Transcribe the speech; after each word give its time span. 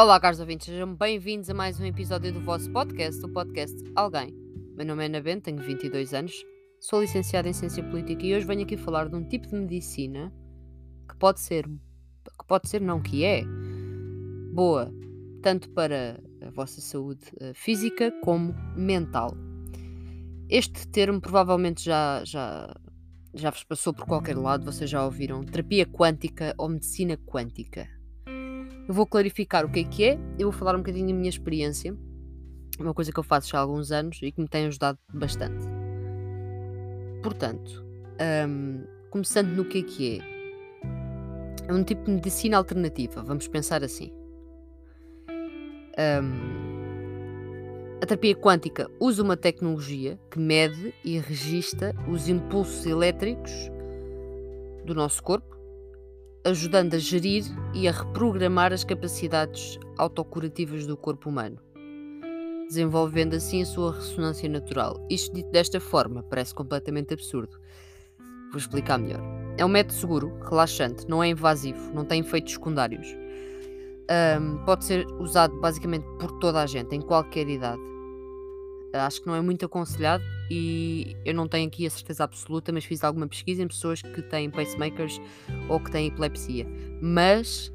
Olá, 0.00 0.18
caros 0.18 0.40
ouvintes, 0.40 0.64
sejam 0.64 0.94
bem-vindos 0.94 1.50
a 1.50 1.54
mais 1.54 1.78
um 1.78 1.84
episódio 1.84 2.32
do 2.32 2.40
vosso 2.40 2.72
podcast, 2.72 3.22
o 3.22 3.28
podcast 3.28 3.76
Alguém. 3.94 4.34
Meu 4.74 4.86
nome 4.86 5.02
é 5.02 5.06
Ana 5.06 5.20
Bento, 5.20 5.42
tenho 5.42 5.58
22 5.58 6.14
anos, 6.14 6.42
sou 6.80 7.02
licenciada 7.02 7.50
em 7.50 7.52
Ciência 7.52 7.84
Política 7.84 8.24
e 8.24 8.34
hoje 8.34 8.46
venho 8.46 8.62
aqui 8.62 8.78
falar 8.78 9.10
de 9.10 9.16
um 9.16 9.22
tipo 9.22 9.46
de 9.46 9.56
medicina 9.56 10.32
que 11.06 11.14
pode 11.16 11.40
ser, 11.40 11.66
que 11.66 12.46
pode 12.48 12.66
ser 12.66 12.80
não, 12.80 13.02
que 13.02 13.26
é 13.26 13.42
boa 14.54 14.90
tanto 15.42 15.68
para 15.68 16.18
a 16.40 16.48
vossa 16.48 16.80
saúde 16.80 17.26
uh, 17.34 17.52
física 17.52 18.10
como 18.24 18.54
mental. 18.74 19.36
Este 20.48 20.88
termo 20.88 21.20
provavelmente 21.20 21.84
já, 21.84 22.24
já, 22.24 22.74
já 23.34 23.50
vos 23.50 23.64
passou 23.64 23.92
por 23.92 24.06
qualquer 24.06 24.38
lado, 24.38 24.64
vocês 24.64 24.88
já 24.88 25.04
ouviram 25.04 25.44
terapia 25.44 25.84
quântica 25.84 26.54
ou 26.56 26.70
medicina 26.70 27.18
quântica. 27.18 27.99
Eu 28.88 28.94
vou 28.94 29.06
clarificar 29.06 29.64
o 29.64 29.70
que 29.70 29.80
é 29.80 29.84
que 29.84 30.04
é, 30.04 30.18
eu 30.38 30.50
vou 30.50 30.58
falar 30.58 30.74
um 30.74 30.78
bocadinho 30.78 31.08
da 31.08 31.14
minha 31.14 31.28
experiência, 31.28 31.96
uma 32.78 32.94
coisa 32.94 33.12
que 33.12 33.18
eu 33.18 33.24
faço 33.24 33.50
já 33.50 33.58
há 33.58 33.60
alguns 33.60 33.92
anos 33.92 34.18
e 34.22 34.32
que 34.32 34.40
me 34.40 34.48
tem 34.48 34.66
ajudado 34.66 34.98
bastante. 35.12 35.64
Portanto, 37.22 37.84
um, 38.48 38.84
começando 39.10 39.48
no 39.48 39.64
que 39.64 39.78
é 39.78 39.82
que 39.82 40.18
é, 40.18 41.68
é 41.68 41.72
um 41.72 41.84
tipo 41.84 42.04
de 42.04 42.12
medicina 42.12 42.56
alternativa, 42.56 43.22
vamos 43.22 43.46
pensar 43.46 43.84
assim. 43.84 44.10
Um, 45.98 46.70
a 48.02 48.06
terapia 48.06 48.34
quântica 48.34 48.90
usa 48.98 49.22
uma 49.22 49.36
tecnologia 49.36 50.18
que 50.30 50.38
mede 50.38 50.94
e 51.04 51.18
registra 51.18 51.94
os 52.08 52.28
impulsos 52.28 52.86
elétricos 52.86 53.52
do 54.86 54.94
nosso 54.94 55.22
corpo 55.22 55.59
ajudando 56.44 56.94
a 56.94 56.98
gerir 56.98 57.44
e 57.74 57.86
a 57.86 57.92
reprogramar 57.92 58.72
as 58.72 58.84
capacidades 58.84 59.78
autocurativas 59.98 60.86
do 60.86 60.96
corpo 60.96 61.28
humano, 61.28 61.58
desenvolvendo 62.68 63.34
assim 63.34 63.62
a 63.62 63.66
sua 63.66 63.92
ressonância 63.92 64.48
natural. 64.48 65.06
Isto 65.10 65.34
dito 65.34 65.50
desta 65.50 65.78
forma 65.80 66.22
parece 66.22 66.54
completamente 66.54 67.12
absurdo. 67.12 67.58
Vou 68.50 68.58
explicar 68.58 68.98
melhor. 68.98 69.20
É 69.58 69.64
um 69.64 69.68
método 69.68 69.94
seguro, 69.94 70.38
relaxante, 70.48 71.08
não 71.08 71.22
é 71.22 71.28
invasivo, 71.28 71.92
não 71.94 72.04
tem 72.04 72.20
efeitos 72.20 72.54
secundários. 72.54 73.06
Um, 74.40 74.64
pode 74.64 74.84
ser 74.84 75.06
usado 75.20 75.60
basicamente 75.60 76.04
por 76.18 76.32
toda 76.40 76.62
a 76.62 76.66
gente, 76.66 76.96
em 76.96 77.00
qualquer 77.00 77.48
idade. 77.48 77.80
Acho 78.92 79.20
que 79.20 79.28
não 79.28 79.36
é 79.36 79.40
muito 79.40 79.66
aconselhado 79.66 80.24
e 80.50 81.16
eu 81.24 81.32
não 81.32 81.46
tenho 81.46 81.68
aqui 81.68 81.86
a 81.86 81.90
certeza 81.90 82.24
absoluta, 82.24 82.72
mas 82.72 82.84
fiz 82.84 83.04
alguma 83.04 83.28
pesquisa 83.28 83.62
em 83.62 83.68
pessoas 83.68 84.02
que 84.02 84.20
têm 84.20 84.50
pacemakers 84.50 85.20
ou 85.68 85.78
que 85.78 85.92
têm 85.92 86.08
epilepsia. 86.08 86.66
Mas 87.00 87.72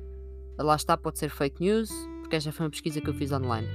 lá 0.60 0.76
está, 0.76 0.98
pode 0.98 1.18
ser 1.18 1.30
fake 1.30 1.64
news, 1.64 1.90
porque 2.20 2.36
esta 2.36 2.52
foi 2.52 2.66
uma 2.66 2.70
pesquisa 2.70 3.00
que 3.00 3.10
eu 3.10 3.14
fiz 3.14 3.32
online. 3.32 3.68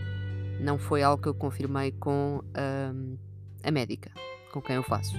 Não 0.60 0.78
foi 0.78 1.02
algo 1.02 1.22
que 1.22 1.28
eu 1.30 1.34
confirmei 1.34 1.92
com 1.92 2.42
um, 2.44 3.16
a 3.64 3.70
médica 3.70 4.12
com 4.52 4.60
quem 4.60 4.76
eu 4.76 4.82
faço. 4.82 5.14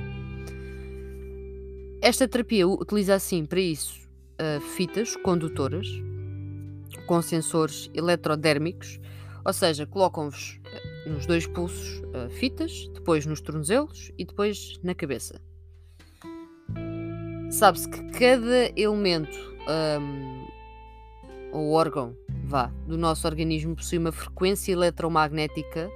Esta 2.02 2.28
terapia 2.28 2.68
utiliza 2.68 3.16
assim 3.16 3.46
para 3.46 3.60
isso 3.60 4.00
uh, 4.40 4.62
fitas 4.62 5.16
condutoras 5.16 5.88
com 7.08 7.22
sensores 7.22 7.90
eletrodérmicos, 7.94 9.00
ou 9.44 9.54
seja, 9.54 9.88
colocam-vos 9.88 10.60
nos 11.06 11.26
dois 11.26 11.48
pulsos 11.48 12.00
uh, 12.00 12.30
fitas, 12.30 12.90
depois 12.94 13.26
nos 13.26 13.42
tornozelos 13.42 14.12
e 14.18 14.26
depois 14.26 14.80
na 14.84 14.94
cabeça. 14.94 15.42
Sabe-se 17.50 17.90
que 17.90 18.12
cada 18.12 18.72
elemento 18.80 19.38
um, 20.00 20.48
ou 21.52 21.72
órgão 21.72 22.16
vá, 22.46 22.72
do 22.88 22.98
nosso 22.98 23.28
organismo 23.28 23.76
possui 23.76 23.98
uma 23.98 24.12
frequência 24.12 24.72
eletromagnética 24.72 25.90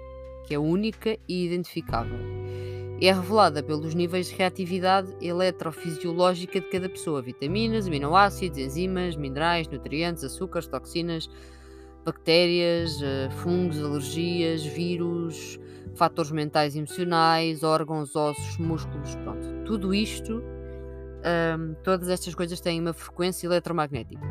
que 0.46 0.54
é 0.54 0.60
única 0.60 1.18
e 1.28 1.46
identificável. 1.46 2.18
É 3.02 3.12
revelada 3.12 3.62
pelos 3.62 3.94
níveis 3.94 4.28
de 4.28 4.36
reatividade 4.36 5.14
eletrofisiológica 5.20 6.62
de 6.62 6.70
cada 6.70 6.88
pessoa: 6.88 7.22
vitaminas, 7.22 7.88
aminoácidos, 7.88 8.58
enzimas, 8.58 9.16
minerais, 9.18 9.68
nutrientes, 9.68 10.24
açúcares, 10.24 10.68
toxinas, 10.68 11.30
bactérias, 12.06 13.02
eh, 13.02 13.30
fungos, 13.32 13.84
alergias, 13.84 14.64
vírus, 14.64 15.60
fatores 15.96 16.32
mentais 16.32 16.76
e 16.76 16.78
emocionais, 16.78 17.64
órgãos, 17.64 18.16
ossos, 18.16 18.58
músculos, 18.58 19.16
pronto. 19.16 19.64
Tudo 19.66 19.94
isto, 19.94 20.44
um, 21.58 21.74
todas 21.84 22.10
estas 22.10 22.36
coisas 22.36 22.62
têm 22.62 22.80
uma 22.80 22.94
frequência 22.94 23.48
eletromagnética, 23.48 24.22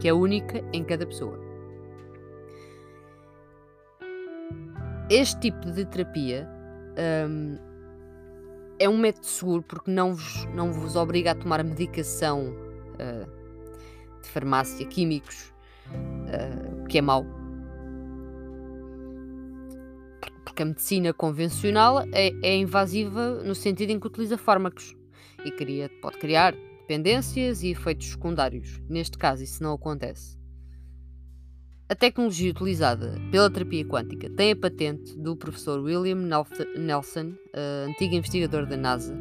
que 0.00 0.06
é 0.06 0.12
única 0.12 0.62
em 0.72 0.84
cada 0.84 1.04
pessoa. 1.04 1.40
Este 5.10 5.40
tipo 5.40 5.70
de 5.72 5.84
terapia 5.84 6.48
um, 7.28 7.58
é 8.78 8.88
um 8.88 8.96
método 8.96 9.26
seguro 9.26 9.62
porque 9.62 9.90
não 9.90 10.14
vos, 10.14 10.46
não 10.54 10.72
vos 10.72 10.96
obriga 10.96 11.32
a 11.32 11.34
tomar 11.34 11.62
medicação 11.64 12.54
uh, 12.94 14.20
de 14.22 14.28
farmácia, 14.28 14.86
químicos, 14.86 15.52
uh, 15.90 16.71
que 16.92 16.98
é 16.98 17.02
mau. 17.02 17.24
Porque 20.44 20.62
a 20.62 20.66
medicina 20.66 21.14
convencional 21.14 22.02
é, 22.12 22.30
é, 22.42 22.54
invasiva 22.54 23.42
no 23.42 23.54
sentido 23.54 23.90
em 23.90 23.98
que 23.98 24.06
utiliza 24.06 24.36
fármacos 24.36 24.94
e 25.42 25.50
cria, 25.50 25.90
pode 26.02 26.18
criar 26.18 26.54
dependências 26.80 27.62
e 27.62 27.70
efeitos 27.70 28.10
secundários. 28.10 28.78
Neste 28.90 29.16
caso, 29.16 29.42
isso 29.42 29.62
não 29.62 29.72
acontece. 29.72 30.38
A 31.88 31.94
tecnologia 31.94 32.50
utilizada 32.50 33.18
pela 33.30 33.50
terapia 33.50 33.86
quântica 33.86 34.28
tem 34.28 34.52
a 34.52 34.56
patente 34.56 35.16
do 35.16 35.34
professor 35.34 35.80
William 35.80 36.26
Nelson, 36.76 37.28
uh, 37.28 37.88
antigo 37.88 38.14
investigador 38.14 38.66
da 38.66 38.76
NASA, 38.76 39.14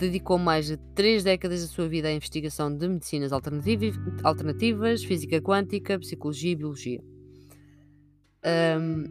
dedicou 0.00 0.38
mais 0.38 0.66
de 0.66 0.76
três 0.94 1.22
décadas 1.22 1.62
da 1.62 1.68
sua 1.68 1.88
vida 1.88 2.08
à 2.08 2.12
investigação 2.12 2.74
de 2.74 2.88
medicinas 2.88 3.32
alternativas, 3.32 5.04
física 5.04 5.40
quântica, 5.40 5.98
psicologia 5.98 6.52
e 6.52 6.56
biologia. 6.56 7.00
Um, 8.44 9.04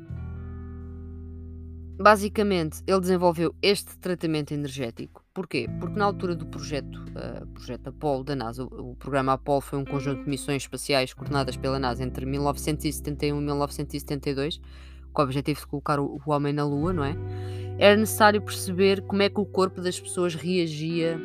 basicamente, 2.02 2.82
ele 2.88 3.00
desenvolveu 3.00 3.54
este 3.62 3.98
tratamento 4.00 4.54
energético. 4.54 5.24
Porquê? 5.34 5.68
Porque 5.80 5.98
na 5.98 6.06
altura 6.06 6.36
do 6.36 6.46
projeto, 6.48 6.98
uh, 7.10 7.46
projeto 7.48 7.88
Apollo 7.88 8.24
da 8.24 8.36
NASA, 8.36 8.64
o, 8.64 8.96
programa 8.96 9.34
Apollo 9.34 9.62
foi 9.62 9.80
um 9.80 9.86
conjunto 9.86 10.24
de 10.24 10.30
missões 10.30 10.64
espaciais 10.64 11.14
coordenadas 11.14 11.56
pela 11.56 11.78
NASA 11.78 12.04
entre 12.04 12.26
1971 12.26 13.38
e 13.38 13.42
1972, 13.42 14.60
com 15.14 15.22
o 15.22 15.26
objetivo 15.26 15.60
de 15.60 15.68
colocar 15.68 16.00
o, 16.00 16.20
o 16.26 16.32
homem 16.32 16.54
na 16.54 16.66
Lua, 16.66 16.92
não 16.92 17.04
é? 17.04 17.16
Era 17.79 17.95
necessário 17.95 18.41
perceber 18.41 19.01
como 19.03 19.22
é 19.22 19.29
que 19.29 19.40
o 19.40 19.45
corpo 19.45 19.79
das 19.79 19.97
pessoas 19.97 20.35
reagia 20.35 21.17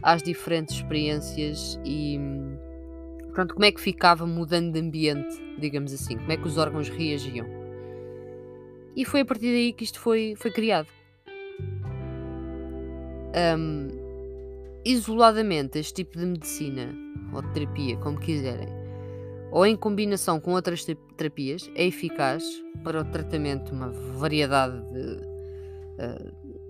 às 0.00 0.22
diferentes 0.22 0.76
experiências 0.76 1.80
e 1.84 2.20
pronto, 3.32 3.54
como 3.54 3.66
é 3.66 3.72
que 3.72 3.80
ficava 3.80 4.24
mudando 4.24 4.72
de 4.72 4.80
ambiente, 4.80 5.36
digamos 5.58 5.92
assim, 5.92 6.16
como 6.16 6.30
é 6.30 6.36
que 6.36 6.46
os 6.46 6.56
órgãos 6.56 6.88
reagiam. 6.88 7.46
E 8.94 9.04
foi 9.04 9.20
a 9.20 9.24
partir 9.24 9.50
daí 9.52 9.72
que 9.72 9.82
isto 9.82 9.98
foi, 9.98 10.34
foi 10.36 10.52
criado. 10.52 10.86
Um, 13.58 13.88
isoladamente, 14.84 15.78
este 15.80 16.04
tipo 16.04 16.16
de 16.16 16.24
medicina 16.24 16.94
ou 17.32 17.42
de 17.42 17.52
terapia, 17.52 17.96
como 17.96 18.18
quiserem, 18.18 18.68
ou 19.50 19.66
em 19.66 19.76
combinação 19.76 20.38
com 20.38 20.52
outras 20.52 20.86
terapias, 21.16 21.68
é 21.74 21.84
eficaz 21.84 22.44
para 22.84 23.00
o 23.00 23.04
tratamento 23.04 23.66
de 23.66 23.72
uma 23.72 23.90
variedade 23.90 24.80
de 24.92 25.35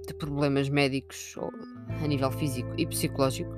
de 0.07 0.15
problemas 0.15 0.69
médicos 0.69 1.35
a 2.03 2.07
nível 2.07 2.31
físico 2.31 2.69
e 2.79 2.87
psicológico. 2.87 3.51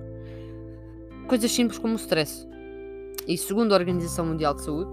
Coisas 1.28 1.50
simples 1.50 1.78
como 1.78 1.94
o 1.94 1.96
stress. 1.96 2.46
E 3.26 3.36
segundo 3.36 3.72
a 3.72 3.76
Organização 3.76 4.24
Mundial 4.24 4.54
de 4.54 4.62
Saúde, 4.62 4.90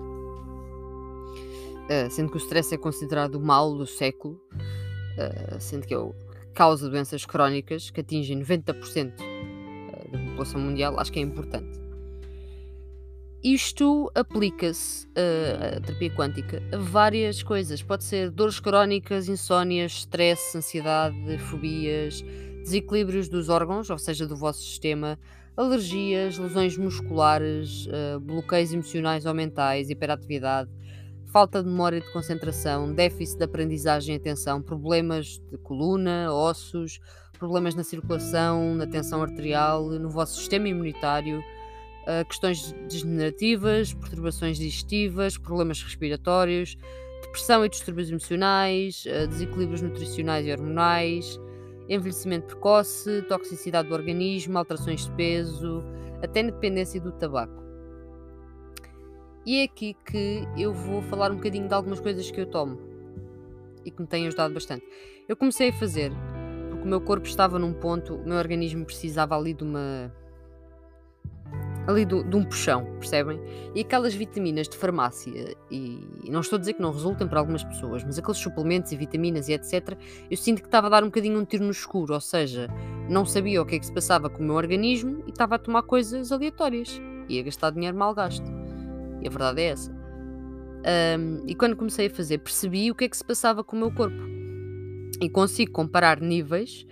uh, 1.86 2.10
sendo 2.12 2.30
que 2.30 2.38
o 2.38 2.40
stress 2.40 2.74
é 2.74 2.78
considerado 2.78 3.36
o 3.36 3.40
mal 3.40 3.74
do 3.74 3.88
século, 3.88 4.42
uh, 4.54 5.60
sendo 5.60 5.88
que 5.88 5.94
é 5.94 5.98
o 5.98 6.14
causa 6.54 6.90
doenças 6.90 7.26
crónicas 7.26 7.90
que 7.90 8.02
atingem 8.02 8.42
90% 8.42 9.14
da 10.12 10.20
população 10.20 10.60
mundial, 10.60 11.00
acho 11.00 11.12
que 11.12 11.20
é 11.20 11.22
importante. 11.22 11.85
Isto 13.46 14.12
aplica-se, 14.16 15.06
uh, 15.10 15.78
a 15.78 15.80
terapia 15.80 16.10
quântica, 16.10 16.64
a 16.74 16.78
várias 16.78 17.44
coisas. 17.44 17.80
Pode 17.84 18.04
ser 18.04 18.32
dores 18.32 18.60
crónicas, 18.60 19.30
insónias, 19.30 19.92
stress, 20.00 20.58
ansiedade, 20.58 21.38
fobias, 21.38 22.24
desequilíbrios 22.64 23.30
dos 23.30 23.48
órgãos, 23.48 23.88
ou 23.92 24.00
seja, 24.00 24.26
do 24.26 24.36
vosso 24.36 24.64
sistema, 24.64 25.20
alergias, 25.56 26.40
lesões 26.40 26.76
musculares, 26.76 27.86
uh, 27.86 28.20
bloqueios 28.20 28.74
emocionais 28.74 29.28
ou 29.28 29.34
mentais, 29.36 29.92
hiperatividade, 29.92 30.72
falta 31.32 31.62
de 31.62 31.70
memória 31.70 31.98
e 31.98 32.02
de 32.02 32.12
concentração, 32.12 32.92
déficit 32.96 33.38
de 33.38 33.44
aprendizagem 33.44 34.16
e 34.16 34.18
atenção, 34.18 34.60
problemas 34.60 35.40
de 35.52 35.58
coluna, 35.60 36.34
ossos, 36.34 37.00
problemas 37.38 37.76
na 37.76 37.84
circulação, 37.84 38.74
na 38.74 38.88
tensão 38.88 39.22
arterial, 39.22 39.88
no 39.88 40.10
vosso 40.10 40.40
sistema 40.40 40.68
imunitário 40.68 41.44
uh, 42.06 42.26
questões 42.28 42.72
degenerativas, 42.90 43.94
perturbações 43.94 44.58
digestivas, 44.58 45.38
problemas 45.38 45.82
respiratórios, 45.82 46.78
depressão 47.22 47.66
e 47.66 47.70
distúrbios 47.70 48.10
emocionais, 48.10 49.06
uh, 49.06 49.28
desequilíbrios 49.28 49.82
nutricionais 49.82 50.46
e 50.46 50.52
hormonais, 50.52 51.40
envelhecimento 51.90 52.48
precoce, 52.48 53.22
toxicidade 53.24 53.90
do 53.90 53.94
organismo, 53.94 54.58
alterações 54.58 55.06
de 55.06 55.12
peso, 55.12 55.84
até 56.22 56.42
na 56.44 56.52
dependência 56.52 57.00
do 57.00 57.12
tabaco. 57.12 57.64
E 59.46 59.60
é 59.60 59.64
aqui 59.64 59.96
que 60.06 60.44
eu 60.58 60.74
vou 60.74 61.04
falar 61.04 61.32
um 61.32 61.36
bocadinho 61.36 61.68
de 61.68 61.74
algumas 61.74 62.00
coisas 62.00 62.32
que 62.32 62.42
eu 62.42 62.48
tomo 62.48 62.80
e 63.84 63.92
que 63.92 64.02
me 64.02 64.08
têm 64.08 64.26
ajudado 64.26 64.54
bastante. 64.54 64.84
Eu 65.30 65.38
comecei 65.38 65.70
a 65.70 65.74
fazer 65.74 66.12
porque 66.70 66.84
o 66.84 66.88
meu 66.88 67.00
corpo 67.00 67.28
estava 67.28 67.60
num 67.60 67.72
ponto, 67.72 68.16
o 68.16 68.28
meu 68.28 68.38
organismo 68.38 68.84
precisava 68.84 69.38
ali 69.38 69.54
de 69.54 69.64
uma 69.64 70.12
ali 71.88 72.06
do, 72.06 72.24
de 72.24 72.36
um 72.36 72.44
puxão, 72.44 72.86
percebem? 73.00 73.40
E 73.74 73.82
aquelas 73.82 74.14
vitaminas 74.14 74.68
de 74.68 74.78
farmácia, 74.78 75.56
e 75.70 76.30
não 76.30 76.42
estou 76.42 76.58
a 76.58 76.60
dizer 76.60 76.74
que 76.74 76.82
não 76.82 76.92
resultem 76.92 77.28
para 77.28 77.40
algumas 77.40 77.64
pessoas, 77.64 78.04
mas 78.04 78.18
aqueles 78.18 78.38
suplementos 78.38 78.92
e 78.92 78.98
vitaminas 78.98 79.48
e 79.48 79.54
etc., 79.54 79.98
eu 80.30 80.38
sinto 80.38 80.62
que 80.62 80.68
estava 80.68 80.88
a 80.88 80.90
dar 80.90 81.04
um 81.04 81.08
bocadinho 81.08 81.40
um 81.40 81.46
tiro 81.46 81.64
no 81.64 81.72
escuro, 81.72 82.14
ou 82.14 82.22
seja, 82.22 82.68
não 83.10 83.26
sabia 83.26 83.62
o 83.62 83.66
que 83.66 83.76
é 83.76 83.80
que 83.80 83.86
se 83.86 83.94
passava 83.94 84.30
com 84.30 84.42
o 84.42 84.46
meu 84.46 84.56
organismo 84.56 85.24
e 85.28 85.30
estava 85.30 85.56
a 85.56 85.60
tomar 85.60 85.84
coisas 85.84 86.32
aleatórias 86.32 87.00
e 87.30 87.40
a 87.40 87.44
gastar 87.44 87.72
dinheiro 87.72 87.98
mal 87.98 88.14
gasto. 88.14 88.46
E 89.22 89.28
a 89.28 89.30
verdade 89.30 89.62
é 89.62 89.66
essa. 89.66 89.92
Um, 90.86 91.44
e 91.48 91.56
quando 91.56 91.76
comecei 91.76 92.08
a 92.08 92.10
fazer, 92.10 92.38
percebi 92.40 92.92
o 92.92 92.96
que 92.96 93.06
é 93.06 93.10
que 93.10 93.18
se 93.18 93.26
passava 93.26 93.64
com 93.64 93.76
o 93.76 93.80
meu 93.80 93.92
corpo. 93.92 94.22
E 95.22 95.30
consigo 95.30 95.72
comparar 95.72 96.20
níveis, 96.20 96.86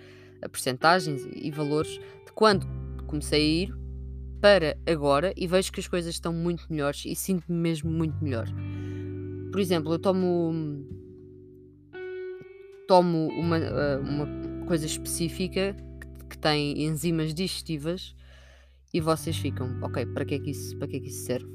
percentagens 0.50 1.26
e 1.32 1.50
valores 1.50 2.00
de 2.26 2.32
quando 2.34 2.66
comecei 3.06 3.40
a 3.40 3.44
ir 3.44 3.83
para 4.44 4.76
agora 4.86 5.32
e 5.38 5.46
vejo 5.46 5.72
que 5.72 5.80
as 5.80 5.88
coisas 5.88 6.12
estão 6.12 6.30
muito 6.30 6.66
melhores 6.68 7.06
e 7.06 7.16
sinto-me 7.16 7.56
mesmo 7.56 7.90
muito 7.90 8.22
melhor. 8.22 8.46
Por 9.50 9.58
exemplo, 9.58 9.94
eu 9.94 9.98
tomo 9.98 10.84
tomo 12.86 13.28
uma, 13.28 13.56
ah, 13.56 13.98
uma 14.00 14.66
coisa 14.66 14.84
específica 14.84 15.74
que 16.28 16.36
tem 16.36 16.84
enzimas 16.84 17.32
digestivas 17.32 18.14
e 18.92 19.00
vocês 19.00 19.34
ficam, 19.34 19.78
ok, 19.80 20.04
para 20.04 20.26
que 20.26 20.34
é 20.34 20.38
que 20.38 20.50
isso, 20.50 20.76
para 20.76 20.88
que 20.88 20.96
é 20.96 21.00
que 21.00 21.08
isso 21.08 21.24
serve? 21.24 21.48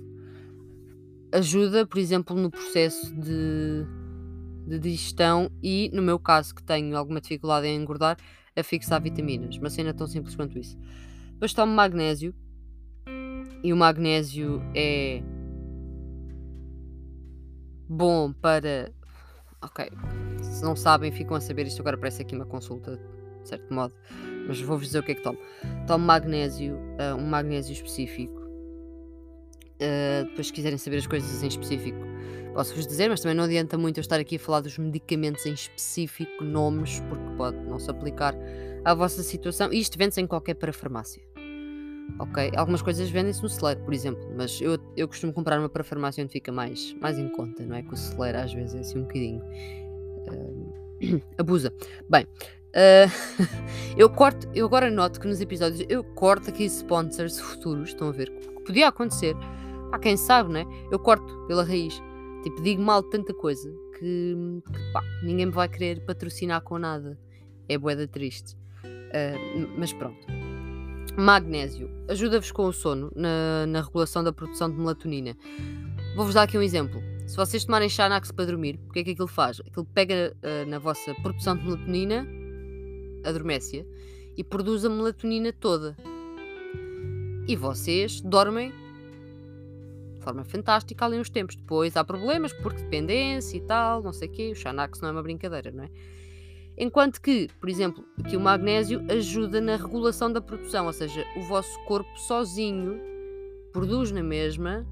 Ajuda, 1.32 1.86
por 1.86 2.00
exemplo, 2.00 2.36
no 2.36 2.50
processo 2.50 3.14
de, 3.14 3.86
de 4.66 4.80
digestão 4.80 5.52
e, 5.62 5.92
no 5.94 6.02
meu 6.02 6.18
caso, 6.18 6.56
que 6.56 6.64
tenho 6.64 6.98
alguma 6.98 7.22
dificuldade 7.22 7.68
em 7.68 7.80
engordar, 7.80 8.18
a 8.56 8.64
fixar 8.64 9.00
vitaminas. 9.00 9.58
Uma 9.58 9.70
cena 9.70 9.94
tão 9.94 10.08
simples 10.08 10.36
quanto 10.36 10.58
isso. 10.58 10.76
Depois 11.34 11.54
tomo 11.54 11.72
magnésio, 11.72 12.34
e 13.64 13.74
o 13.74 13.78
magnésio 13.78 14.62
é 14.74 15.22
bom 17.88 18.32
para. 18.32 18.94
Ok, 19.62 19.90
se 20.42 20.64
não 20.64 20.76
sabem, 20.76 21.12
ficam 21.12 21.36
a 21.36 21.42
saber. 21.42 21.68
Isto 21.68 21.82
agora 21.82 21.98
parece 21.98 22.22
aqui 22.22 22.36
uma 22.36 22.46
consulta, 22.46 23.00
de 23.42 23.50
certo 23.50 23.74
modo, 23.74 23.94
mas 24.48 24.62
vou-vos 24.62 24.88
dizer 24.88 25.00
o 25.00 25.04
que 25.04 25.12
é 25.12 25.16
que 25.16 25.22
tomo. 25.22 25.38
Tomo 25.88 26.06
magnésio, 26.06 26.76
uh, 26.76 27.16
um 27.18 27.28
magnésio 27.28 27.74
específico. 27.74 28.40
Uh, 29.82 30.26
depois, 30.26 30.48
se 30.48 30.54
quiserem 30.54 30.78
saber 30.78 30.98
as 30.98 31.08
coisas 31.08 31.44
em 31.44 31.48
específico, 31.48 32.00
posso-vos 32.54 32.86
dizer, 32.86 33.10
mas 33.10 33.22
também 33.22 33.36
não 33.36 33.46
adianta 33.46 33.78
muito 33.78 33.98
eu 33.98 34.02
estar 34.02 34.20
aqui 34.20 34.36
a 34.36 34.40
falar 34.40 34.62
dos 34.62 34.78
medicamentos 34.78 35.46
em 35.46 35.54
específico, 35.54 36.44
nomes, 36.44 37.02
porque 37.02 37.36
pode 37.36 37.58
não 37.58 37.80
se 37.80 37.90
aplicar 37.90 38.36
à 38.86 38.94
vossa 38.94 39.24
situação. 39.24 39.72
E 39.74 39.80
isto 39.80 39.98
vende-se 39.98 40.22
em 40.22 40.28
qualquer 40.28 40.56
parafarmácia 40.56 41.29
ok? 42.20 42.52
Algumas 42.56 42.82
coisas 42.82 43.10
vendem-se 43.10 43.42
no 43.42 43.50
celeiro, 43.50 43.82
por 43.82 43.94
exemplo, 43.94 44.22
mas 44.36 44.60
eu, 44.62 44.78
eu 44.96 45.08
costumo 45.08 45.34
comprar 45.34 45.60
uma 45.60 45.70
para 45.70 45.82
a 45.82 45.86
farmácia 45.86 46.24
onde 46.24 46.32
fica 46.32 46.52
mais, 46.52 46.96
mais 47.00 47.18
em 47.18 47.30
conta, 47.30 47.66
não 47.66 47.76
é? 47.76 47.84
Que 47.84 47.94
o 47.94 47.98
celeiro 47.98 48.38
às 48.40 48.54
vezes 48.54 48.76
é 48.76 48.80
assim 48.80 49.00
um 49.00 49.02
bocadinho. 49.04 49.42
Uh, 50.32 51.22
abusa. 51.38 51.74
Bem, 52.10 52.24
uh, 52.26 53.12
eu 53.98 54.10
corto, 54.10 54.48
eu 54.54 54.66
agora 54.66 54.90
noto 54.90 55.20
que 55.20 55.28
nos 55.28 55.42
episódios 55.42 55.86
eu 55.90 56.04
corto 56.04 56.50
aqui 56.50 56.66
sponsors 56.66 57.40
futuros, 57.40 57.90
estão 57.90 58.10
a 58.10 58.12
ver? 58.12 58.30
Que 58.30 58.64
podia 58.64 58.88
acontecer. 58.88 59.36
Há 59.92 60.00
quem 60.00 60.16
sabe, 60.18 60.54
não 60.54 60.60
é? 60.60 60.66
Eu 60.92 61.00
corto 61.00 61.48
pela 61.48 61.64
raiz. 61.64 62.02
Tipo, 62.44 62.62
digo 62.62 62.82
mal 62.82 63.02
de 63.02 63.10
tanta 63.10 63.34
coisa 63.34 63.70
que, 63.98 64.36
que 64.72 64.94
pá, 64.94 65.02
ninguém 65.24 65.48
me 65.48 65.52
vai 65.52 65.68
querer 65.68 66.06
patrocinar 66.06 66.62
com 66.62 66.78
nada. 66.78 67.20
É 67.68 67.78
boeda 67.78 68.08
triste. 68.08 68.56
Uh, 68.86 69.68
mas 69.78 69.92
pronto. 69.92 70.39
Magnésio 71.20 71.90
ajuda-vos 72.08 72.52
com 72.52 72.66
o 72.66 72.74
sono 72.74 73.12
na, 73.14 73.66
na, 73.68 73.82
regulação 73.82 74.24
da 74.24 74.32
produção 74.32 74.70
de 74.70 74.78
melatonina. 74.78 75.36
Vou-vos 76.16 76.34
dar 76.34 76.44
aqui 76.44 76.58
um 76.58 76.62
exemplo. 76.62 77.02
Se 77.28 77.36
vocês 77.36 77.66
tomarem 77.66 77.90
Xanax 77.90 78.32
para 78.32 78.46
dormir, 78.46 78.80
o 78.88 78.94
que 78.94 79.00
é 79.00 79.04
que 79.04 79.12
aquilo 79.12 79.28
faz? 79.28 79.60
Aquilo 79.60 79.86
pega 79.86 80.34
uh, 80.38 80.70
na 80.70 80.80
vossa 80.80 81.14
produção 81.16 81.58
de 81.58 81.66
melatonina, 81.66 82.26
adormece 83.26 83.86
e 84.38 84.44
produz 84.44 84.86
a 84.86 84.90
melatonina 84.90 85.52
toda. 85.52 85.98
E 87.48 87.56
vocês 87.56 88.22
dormem 88.22 88.72
de 90.16 90.24
forma 90.24 90.44
fantástica 90.46 91.06
ali 91.06 91.20
uns 91.20 91.30
tempos. 91.30 91.56
Depois 91.56 91.98
há 91.98 92.04
problemas 92.04 92.54
porque 92.54 92.82
dependência 92.82 93.58
e 93.58 93.62
tal, 93.62 94.02
não 94.02 94.14
sei 94.14 94.30
o 94.30 94.32
quê. 94.32 94.52
O 94.52 94.56
Xanax 94.56 95.02
não 95.02 95.10
é 95.10 95.12
uma 95.12 95.24
brincadeira, 95.24 95.70
não 95.70 95.84
é? 95.84 95.90
Enquanto 96.80 97.22
que, 97.22 97.50
por 97.60 97.68
exemplo, 97.68 98.06
aqui 98.24 98.38
o 98.38 98.40
magnésio 98.40 99.06
ajuda 99.12 99.60
na 99.60 99.76
regulação 99.76 100.32
da 100.32 100.40
produção, 100.40 100.86
ou 100.86 100.94
seja, 100.94 101.26
o 101.36 101.42
vosso 101.42 101.78
corpo 101.84 102.10
sozinho 102.18 102.98
produz 103.74 104.12
na 104.12 104.24
mesma 104.24 104.88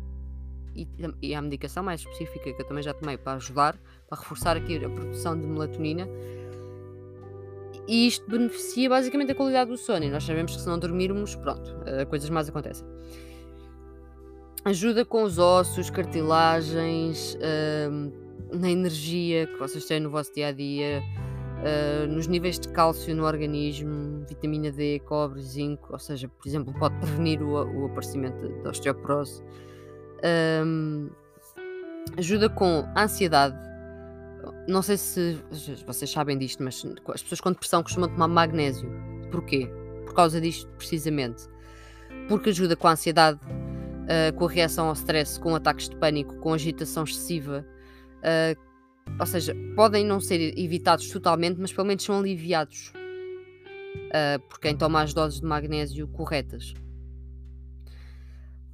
e, 0.75 0.85
e 1.21 1.33
a 1.33 1.41
medicação 1.41 1.81
mais 1.81 2.01
específica 2.01 2.51
que 2.51 2.61
eu 2.61 2.67
também 2.67 2.83
já 2.83 2.93
tomei 2.93 3.17
para 3.17 3.37
ajudar, 3.37 3.79
para 4.09 4.19
reforçar 4.19 4.57
aqui 4.57 4.83
a 4.83 4.89
produção 4.89 5.39
de 5.39 5.47
melatonina. 5.47 6.09
E 7.87 8.05
isto 8.05 8.29
beneficia 8.29 8.89
basicamente 8.89 9.31
a 9.31 9.35
qualidade 9.35 9.71
do 9.71 9.77
sono. 9.77 10.03
E 10.03 10.09
nós 10.09 10.25
sabemos 10.25 10.53
que 10.53 10.61
se 10.61 10.67
não 10.67 10.77
dormirmos, 10.77 11.37
pronto, 11.37 11.73
eh, 11.85 12.03
coisas 12.03 12.29
mais 12.29 12.49
acontecem. 12.49 12.85
Ajuda 14.65 15.05
com 15.05 15.23
os 15.23 15.39
ossos, 15.39 15.89
cartilagens, 15.89 17.37
hum, 17.89 18.11
na 18.51 18.69
energia 18.69 19.47
que 19.47 19.57
vocês 19.57 19.85
têm 19.85 20.01
no 20.01 20.09
vosso 20.09 20.33
dia 20.33 20.47
a 20.47 20.51
dia 20.51 21.01
uh, 21.57 22.07
nos 22.07 22.27
níveis 22.27 22.59
de 22.59 22.67
cálcio 22.69 23.15
no 23.15 23.25
organismo, 23.25 24.25
vitamina 24.27 24.71
D, 24.71 24.99
cobre, 24.99 25.41
zinco, 25.41 25.93
ou 25.93 25.99
seja, 25.99 26.27
por 26.27 26.47
exemplo, 26.47 26.73
pode 26.77 26.95
prevenir 27.01 27.41
o, 27.41 27.53
o 27.53 27.85
aparecimento 27.85 28.47
da 28.63 28.69
osteoporose. 28.69 29.41
Um, 30.63 31.09
ajuda 32.17 32.49
com 32.49 32.85
a 32.95 33.03
ansiedade. 33.03 33.55
Não 34.67 34.81
sei 34.81 34.97
se 34.97 35.37
vocês 35.85 36.09
sabem 36.09 36.37
disto, 36.37 36.63
mas 36.63 36.85
as 37.13 37.21
pessoas 37.21 37.41
com 37.41 37.51
depressão 37.51 37.83
costumam 37.83 38.09
tomar 38.09 38.27
magnésio. 38.27 38.89
Porquê? 39.31 39.69
Por 40.05 40.13
causa 40.13 40.39
disto, 40.39 40.69
precisamente. 40.77 41.47
Porque 42.27 42.49
ajuda 42.49 42.75
com 42.75 42.87
a 42.87 42.91
ansiedade, 42.91 43.39
uh, 43.45 44.33
com 44.35 44.45
a 44.45 44.49
reação 44.49 44.87
ao 44.87 44.93
stress, 44.93 45.39
com 45.39 45.55
ataques 45.55 45.89
de 45.89 45.95
pânico, 45.97 46.35
com 46.37 46.53
agitação 46.53 47.03
excessiva, 47.03 47.65
uh, 48.19 48.66
ou 49.19 49.25
seja, 49.25 49.55
podem 49.75 50.05
não 50.05 50.19
ser 50.19 50.57
evitados 50.57 51.09
totalmente, 51.09 51.59
mas 51.59 51.73
pelo 51.73 51.87
menos 51.87 52.03
são 52.03 52.19
aliviados 52.19 52.93
uh, 54.07 54.39
por 54.47 54.59
quem 54.59 54.75
toma 54.75 55.01
as 55.01 55.13
doses 55.13 55.39
de 55.39 55.45
magnésio 55.45 56.07
corretas. 56.07 56.73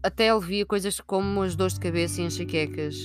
Até 0.01 0.29
alivia 0.29 0.65
coisas 0.65 0.99
como 0.99 1.41
as 1.41 1.55
dores 1.55 1.75
de 1.75 1.79
cabeça 1.79 2.21
e 2.21 2.25
enxaquecas 2.25 2.95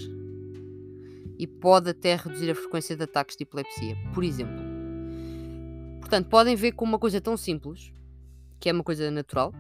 e 1.39 1.47
pode 1.47 1.91
até 1.91 2.17
reduzir 2.17 2.51
a 2.51 2.55
frequência 2.55 2.97
de 2.97 3.05
ataques 3.05 3.37
de 3.37 3.45
epilepsia, 3.45 3.97
por 4.13 4.25
exemplo. 4.25 4.59
Portanto, 6.01 6.29
podem 6.29 6.57
ver 6.57 6.73
como 6.73 6.93
uma 6.93 6.99
coisa 6.99 7.21
tão 7.21 7.37
simples, 7.37 7.93
que 8.59 8.69
é 8.69 8.73
uma 8.73 8.83
coisa 8.83 9.09
natural, 9.13 9.53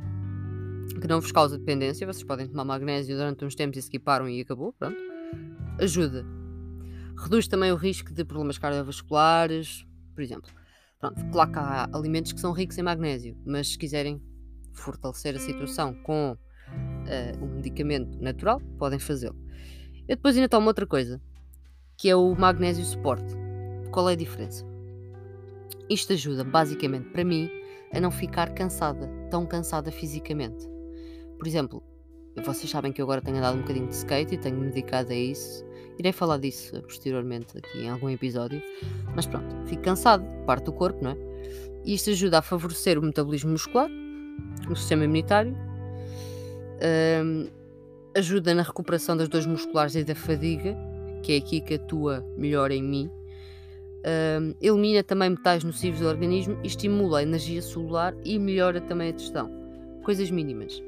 que 1.00 1.06
não 1.06 1.20
vos 1.20 1.30
causa 1.30 1.56
dependência, 1.56 2.04
vocês 2.04 2.24
podem 2.24 2.48
tomar 2.48 2.64
magnésio 2.64 3.16
durante 3.16 3.44
uns 3.44 3.54
tempos 3.54 3.78
e 3.78 3.82
se 3.82 3.88
equiparam 3.88 4.28
e 4.28 4.40
acabou, 4.40 4.72
pronto. 4.72 4.98
Ajuda 5.78 6.37
Reduz 7.20 7.48
também 7.48 7.72
o 7.72 7.76
risco 7.76 8.12
de 8.12 8.24
problemas 8.24 8.58
cardiovasculares, 8.58 9.84
por 10.14 10.22
exemplo. 10.22 10.50
Pronto, 11.00 11.24
claro 11.30 11.52
que 11.52 11.58
há 11.58 11.88
alimentos 11.92 12.32
que 12.32 12.40
são 12.40 12.52
ricos 12.52 12.78
em 12.78 12.82
magnésio, 12.82 13.36
mas 13.44 13.68
se 13.68 13.78
quiserem 13.78 14.22
fortalecer 14.72 15.34
a 15.34 15.40
situação 15.40 15.94
com 16.02 16.32
uh, 16.32 17.44
um 17.44 17.56
medicamento 17.56 18.18
natural, 18.20 18.60
podem 18.78 18.98
fazê-lo. 18.98 19.36
Eu 20.08 20.16
depois 20.16 20.36
ainda 20.36 20.48
tomo 20.48 20.68
outra 20.68 20.86
coisa, 20.86 21.20
que 21.96 22.08
é 22.08 22.16
o 22.16 22.34
magnésio 22.34 22.84
suporte. 22.84 23.34
Qual 23.90 24.08
é 24.08 24.12
a 24.12 24.16
diferença? 24.16 24.64
Isto 25.90 26.12
ajuda, 26.12 26.44
basicamente, 26.44 27.08
para 27.10 27.24
mim, 27.24 27.50
a 27.92 28.00
não 28.00 28.10
ficar 28.10 28.54
cansada, 28.54 29.08
tão 29.30 29.46
cansada 29.46 29.90
fisicamente. 29.90 30.66
Por 31.38 31.46
exemplo, 31.46 31.82
vocês 32.44 32.70
sabem 32.70 32.92
que 32.92 33.00
eu 33.00 33.04
agora 33.04 33.20
tenho 33.20 33.38
andado 33.38 33.56
um 33.56 33.62
bocadinho 33.62 33.86
de 33.88 33.94
skate 33.94 34.34
e 34.34 34.38
tenho-me 34.38 34.66
dedicado 34.66 35.12
a 35.12 35.16
isso 35.16 35.64
Irei 35.98 36.12
falar 36.12 36.38
disso 36.38 36.80
posteriormente 36.82 37.58
aqui 37.58 37.80
em 37.80 37.90
algum 37.90 38.08
episódio. 38.08 38.62
Mas 39.16 39.26
pronto, 39.26 39.52
fico 39.66 39.82
cansado, 39.82 40.24
parte 40.46 40.66
do 40.66 40.72
corpo, 40.72 41.02
não 41.02 41.10
é? 41.10 41.16
E 41.84 41.94
isto 41.94 42.10
ajuda 42.10 42.38
a 42.38 42.42
favorecer 42.42 42.98
o 42.98 43.02
metabolismo 43.02 43.50
muscular, 43.50 43.90
o 44.70 44.76
sistema 44.76 45.04
imunitário 45.04 45.56
Um, 46.80 47.48
ajuda 48.14 48.54
na 48.54 48.62
recuperação 48.62 49.16
das 49.16 49.28
dores 49.28 49.46
musculares 49.46 49.96
e 49.96 50.04
da 50.04 50.14
fadiga, 50.14 50.76
que 51.24 51.32
é 51.32 51.36
aqui 51.38 51.60
que 51.60 51.74
atua 51.74 52.24
melhor 52.36 52.70
em 52.70 52.80
mim. 52.80 53.10
Um, 54.40 54.54
elimina 54.60 55.02
também 55.02 55.30
metais 55.30 55.64
nocivos 55.64 55.98
do 55.98 56.06
organismo 56.06 56.56
estimula 56.62 57.18
a 57.18 57.22
energia 57.24 57.60
celular 57.60 58.14
e 58.24 58.38
melhora 58.38 58.80
também 58.80 59.08
a 59.08 59.12
digestão. 59.12 59.50
Coisas 60.04 60.30
mínimas. 60.30 60.80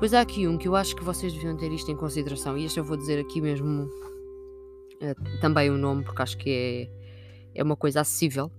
Depois 0.00 0.14
há 0.14 0.22
aqui 0.22 0.48
um 0.48 0.56
que 0.56 0.66
eu 0.66 0.74
acho 0.74 0.96
que 0.96 1.04
vocês 1.04 1.30
deviam 1.30 1.54
ter 1.54 1.70
isto 1.70 1.90
em 1.90 1.94
consideração, 1.94 2.56
e 2.56 2.64
este 2.64 2.80
eu 2.80 2.84
vou 2.84 2.96
dizer 2.96 3.20
aqui 3.20 3.38
mesmo 3.38 3.82
uh, 3.82 5.40
também 5.42 5.68
o 5.68 5.76
nome, 5.76 6.04
porque 6.04 6.22
acho 6.22 6.38
que 6.38 6.48
é, 6.48 7.60
é 7.60 7.62
uma 7.62 7.76
coisa 7.76 8.00
acessível, 8.00 8.50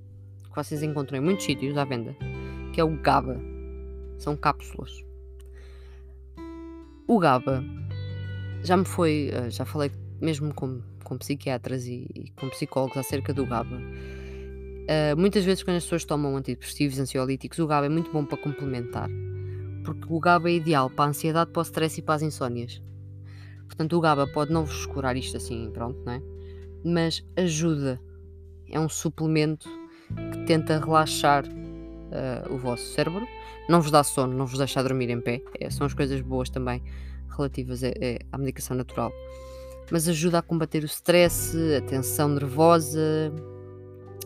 que 0.43 0.55
vocês 0.55 0.83
encontram 0.83 1.17
em 1.17 1.21
muitos 1.21 1.43
sítios 1.43 1.75
à 1.79 1.83
venda, 1.83 2.15
que 2.71 2.79
é 2.79 2.83
o 2.83 2.95
GABA. 2.95 3.41
São 4.19 4.37
cápsulas. 4.37 4.91
O 7.07 7.17
GABA 7.17 7.63
já 8.63 8.77
me 8.77 8.85
foi, 8.85 9.31
uh, 9.33 9.49
já 9.49 9.65
falei 9.65 9.89
mesmo 10.21 10.53
com 10.53 10.79
com 11.03 11.17
psiquiatras 11.17 11.87
e, 11.87 12.07
e 12.13 12.31
com 12.39 12.47
psicólogos 12.49 12.97
acerca 12.97 13.33
do 13.33 13.47
GABA. 13.47 13.77
Uh, 13.77 15.17
muitas 15.17 15.43
vezes, 15.43 15.63
quando 15.63 15.77
as 15.77 15.83
pessoas 15.83 16.05
tomam 16.05 16.37
antidepressivos, 16.37 16.99
ansiolíticos, 16.99 17.57
o 17.57 17.65
GABA 17.65 17.87
é 17.87 17.89
muito 17.89 18.11
bom 18.11 18.23
para 18.23 18.37
complementar, 18.37 19.09
porque 19.83 20.05
o 20.09 20.19
GABA 20.19 20.49
é 20.49 20.53
ideal 20.53 20.89
para 20.89 21.05
a 21.05 21.07
ansiedade, 21.09 21.51
para 21.51 21.59
o 21.59 21.63
stress 21.63 21.99
e 21.99 22.03
para 22.03 22.15
as 22.15 22.21
insónias. 22.21 22.81
Portanto, 23.65 23.97
o 23.97 24.01
GABA 24.01 24.27
pode 24.27 24.51
não 24.51 24.65
vos 24.65 24.85
curar 24.85 25.15
isto 25.15 25.37
assim, 25.37 25.69
pronto, 25.71 25.99
não 26.05 26.13
é? 26.13 26.21
Mas 26.83 27.23
ajuda. 27.35 27.99
É 28.69 28.79
um 28.79 28.89
suplemento 28.89 29.69
que 30.31 30.45
tenta 30.45 30.79
relaxar 30.79 31.45
uh, 31.45 32.53
o 32.53 32.57
vosso 32.57 32.85
cérebro, 32.93 33.27
não 33.67 33.81
vos 33.81 33.91
dá 33.91 34.03
sono, 34.03 34.33
não 34.33 34.45
vos 34.45 34.57
deixa 34.57 34.81
dormir 34.81 35.09
em 35.09 35.19
pé. 35.19 35.41
É, 35.59 35.69
são 35.69 35.85
as 35.85 35.93
coisas 35.93 36.21
boas 36.21 36.49
também 36.49 36.81
relativas 37.29 37.83
a, 37.83 37.87
a, 37.87 37.91
à 38.31 38.37
medicação 38.37 38.75
natural 38.75 39.11
mas 39.91 40.07
ajuda 40.07 40.39
a 40.39 40.41
combater 40.41 40.83
o 40.83 40.85
stress, 40.85 41.55
a 41.75 41.81
tensão 41.81 42.29
nervosa, 42.29 43.31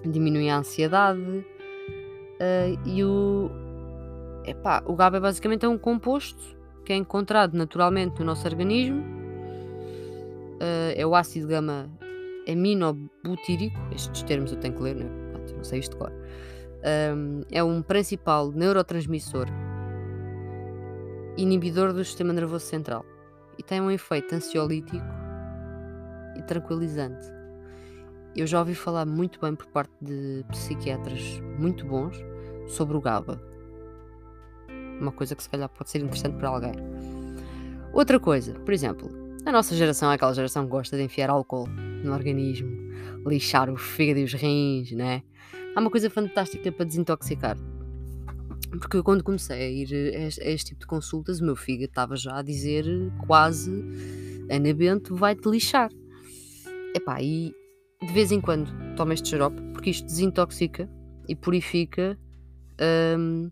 diminui 0.06 0.48
a 0.48 0.60
ansiedade. 0.60 1.20
Uh, 1.20 2.88
e 2.88 3.04
o, 3.04 3.50
epá, 4.46 4.84
o 4.86 4.96
GABA 4.96 5.18
é 5.18 5.20
basicamente 5.20 5.66
é 5.66 5.70
um 5.70 5.78
composto 5.78 6.56
que 6.84 6.94
é 6.94 6.96
encontrado 6.96 7.56
naturalmente 7.56 8.20
no 8.20 8.26
nosso 8.26 8.48
organismo. 8.48 9.02
Uh, 10.56 10.94
é 10.96 11.06
o 11.06 11.16
ácido 11.16 11.48
gama 11.48 11.90
aminobutírico. 12.48 13.78
Estes 13.94 14.24
termos 14.24 14.52
eu 14.52 14.60
tenho 14.60 14.74
que 14.76 14.82
ler, 14.82 14.96
não, 14.96 15.08
é? 15.08 15.54
não 15.56 15.64
sei 15.64 15.80
isto 15.80 15.98
cor. 15.98 16.12
Um, 17.14 17.42
é 17.52 17.64
um 17.64 17.82
principal 17.82 18.52
neurotransmissor 18.52 19.48
inibidor 21.38 21.92
do 21.92 22.04
sistema 22.04 22.32
nervoso 22.32 22.66
central 22.66 23.06
e 23.58 23.64
tem 23.64 23.82
um 23.82 23.92
efeito 23.92 24.34
ansiolítico 24.36 25.06
e 26.38 26.42
tranquilizante. 26.44 27.26
Eu 28.36 28.46
já 28.46 28.60
ouvi 28.60 28.76
falar 28.76 29.06
muito 29.06 29.40
bem 29.40 29.56
por 29.56 29.66
parte 29.68 29.94
de 30.02 30.46
psiquiatras 30.50 31.40
muito 31.58 31.86
bons 31.86 32.18
sobre 32.68 32.98
o 32.98 33.02
GABA. 33.02 33.42
Uma 35.00 35.12
coisa 35.12 35.36
que 35.36 35.44
se 35.44 35.50
calhar 35.50 35.70
pode 35.70 35.90
ser 35.90 36.00
interessante 36.00 36.38
para 36.38 36.50
alguém. 36.50 36.74
Outra 37.94 38.20
coisa, 38.20 38.54
por 38.54 38.74
exemplo, 38.74 39.10
a 39.46 39.52
nossa 39.52 39.76
geração 39.76 40.12
é 40.12 40.16
aquela 40.16 40.34
geração 40.34 40.66
que 40.66 40.72
gosta 40.72 40.98
de 40.98 41.04
enfiar 41.04 41.30
álcool 41.30 41.68
no 41.68 42.14
organismo, 42.14 42.70
lixar 43.26 43.70
o 43.70 43.78
fígado 43.78 44.20
e 44.20 44.24
os 44.24 44.34
rins, 44.34 44.92
né? 44.92 45.24
Há 45.76 45.80
uma 45.80 45.92
coisa 45.92 46.10
fantástica 46.10 46.72
para 46.72 46.86
desintoxicar. 46.86 47.58
Porque 48.80 49.02
quando 49.04 49.24
comecei 49.24 49.62
a 49.62 49.70
ir 49.70 50.16
a 50.16 50.50
este, 50.50 50.70
tipo 50.70 50.82
de 50.82 50.88
consultas, 50.88 51.40
o 51.40 51.46
meu 51.46 51.56
fígado 51.56 51.86
estava 51.86 52.16
já 52.16 52.40
a 52.40 52.42
dizer 52.42 52.86
quase: 53.28 53.72
Ana 54.50 54.74
Bento 54.74 55.16
vai-te 55.16 55.48
lixar. 55.50 55.92
Epá, 56.94 57.22
e 57.22 57.54
de 58.02 58.14
vez 58.14 58.32
em 58.32 58.42
quando 58.42 58.70
tomo 58.96 59.14
este 59.14 59.30
xarope 59.30 59.62
porque 59.74 59.90
isto 59.90 60.06
desintoxica 60.06 60.90
e 61.28 61.36
purifica 61.36 62.18
um, 63.18 63.52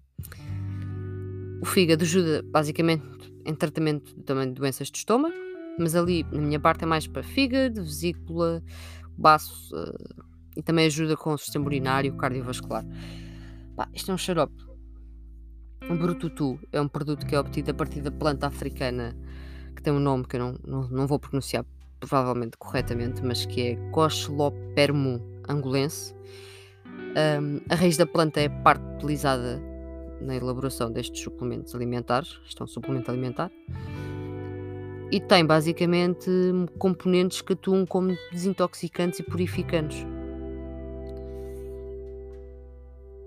o 1.64 1.66
fígado. 1.66 2.04
Ajuda 2.04 2.44
basicamente 2.44 3.34
em 3.46 3.56
tratamento 3.56 4.14
também 4.24 4.48
de 4.50 4.54
doenças 4.54 4.92
de 4.92 4.98
estômago, 4.98 5.34
mas 5.80 5.96
ali 5.96 6.24
na 6.32 6.42
minha 6.42 6.60
parte 6.60 6.84
é 6.84 6.86
mais 6.86 7.08
para 7.08 7.24
fígado, 7.24 7.82
vesícula, 7.82 8.62
baço 9.18 9.74
uh, 9.74 10.24
e 10.58 10.62
também 10.62 10.86
ajuda 10.86 11.16
com 11.16 11.34
o 11.34 11.38
sistema 11.38 11.66
urinário 11.66 12.16
cardiovascular. 12.18 12.86
Pá, 13.78 13.88
isto 13.94 14.12
é 14.12 14.14
um 14.14 14.18
xarope. 14.18 14.54
Um 15.90 15.98
brututu 15.98 16.60
é 16.72 16.80
um 16.82 16.88
produto 16.88 17.26
que 17.26 17.34
é 17.34 17.40
obtido 17.40 17.72
a 17.72 17.74
partir 17.74 18.02
da 18.02 18.12
planta 18.12 18.48
africana 18.48 19.16
que 19.74 19.82
tem 19.82 19.92
um 19.92 20.00
nome 20.00 20.26
que 20.26 20.36
eu 20.36 20.40
não, 20.40 20.60
não, 20.66 20.90
não 20.90 21.08
vou 21.08 21.18
pronunciar 21.18 21.66
provavelmente 22.00 22.58
corretamente, 22.58 23.24
mas 23.24 23.46
que 23.46 23.62
é 23.62 23.76
Cochlopermo 23.92 25.22
angolense. 25.48 26.14
Um, 26.86 27.62
a 27.70 27.76
raiz 27.76 27.96
da 27.96 28.06
planta 28.06 28.42
é 28.42 28.50
parte 28.50 28.84
utilizada 28.96 29.73
na 30.24 30.36
elaboração 30.36 30.92
destes 30.92 31.22
suplementos 31.22 31.76
alimentares. 31.76 32.40
Isto 32.48 32.62
é 32.62 32.66
um 32.66 32.68
suplemento 32.68 33.12
alimentar. 33.12 33.52
E 35.12 35.20
tem 35.20 35.46
basicamente 35.46 36.30
componentes 36.80 37.42
que 37.42 37.54
atuam 37.54 37.86
como 37.86 38.18
desintoxicantes 38.32 39.20
e 39.20 39.24
purificantes. 39.24 40.06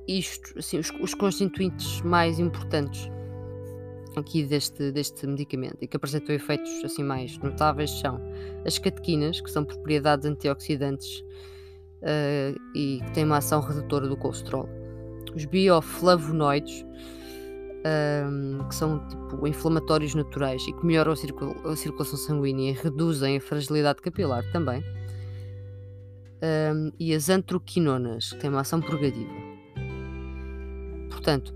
Isto, 0.09 0.59
assim, 0.59 0.79
os, 0.79 0.91
os 1.00 1.15
constituintes 1.15 2.00
mais 2.03 2.38
importantes 2.38 3.09
aqui 4.17 4.45
deste, 4.45 4.91
deste 4.91 5.26
medicamento 5.26 5.76
e 5.81 5.87
que 5.87 5.97
apresentam 5.97 6.35
efeitos 6.35 6.83
assim 6.85 7.05
mais 7.05 7.37
notáveis 7.38 7.91
são 7.91 8.21
as 8.65 8.79
catequinas, 8.79 9.41
que 9.41 9.50
são 9.50 9.65
propriedades 9.65 10.26
antioxidantes 10.26 11.21
uh, 12.03 12.59
e 12.75 13.00
que 13.05 13.11
têm 13.12 13.25
uma 13.25 13.38
ação 13.38 13.61
redutora 13.61 14.09
do 14.09 14.17
colesterol. 14.17 14.69
Os 15.37 15.45
bioflavonoides, 15.45 16.85
um, 18.26 18.66
que 18.66 18.75
são 18.75 19.07
tipo 19.07 19.47
inflamatórios 19.47 20.14
naturais 20.14 20.62
e 20.66 20.73
que 20.73 20.85
melhoram 20.85 21.12
a, 21.12 21.71
a 21.71 21.76
circulação 21.76 22.16
sanguínea 22.16 22.73
e 22.73 22.75
reduzem 22.75 23.37
a 23.37 23.40
fragilidade 23.40 24.00
capilar 24.00 24.43
também. 24.50 24.83
Um, 26.43 26.90
e 26.99 27.14
as 27.14 27.28
antroquinonas, 27.28 28.33
que 28.33 28.38
têm 28.38 28.50
uma 28.50 28.61
ação 28.61 28.81
purgativa. 28.81 29.33
Portanto, 31.11 31.55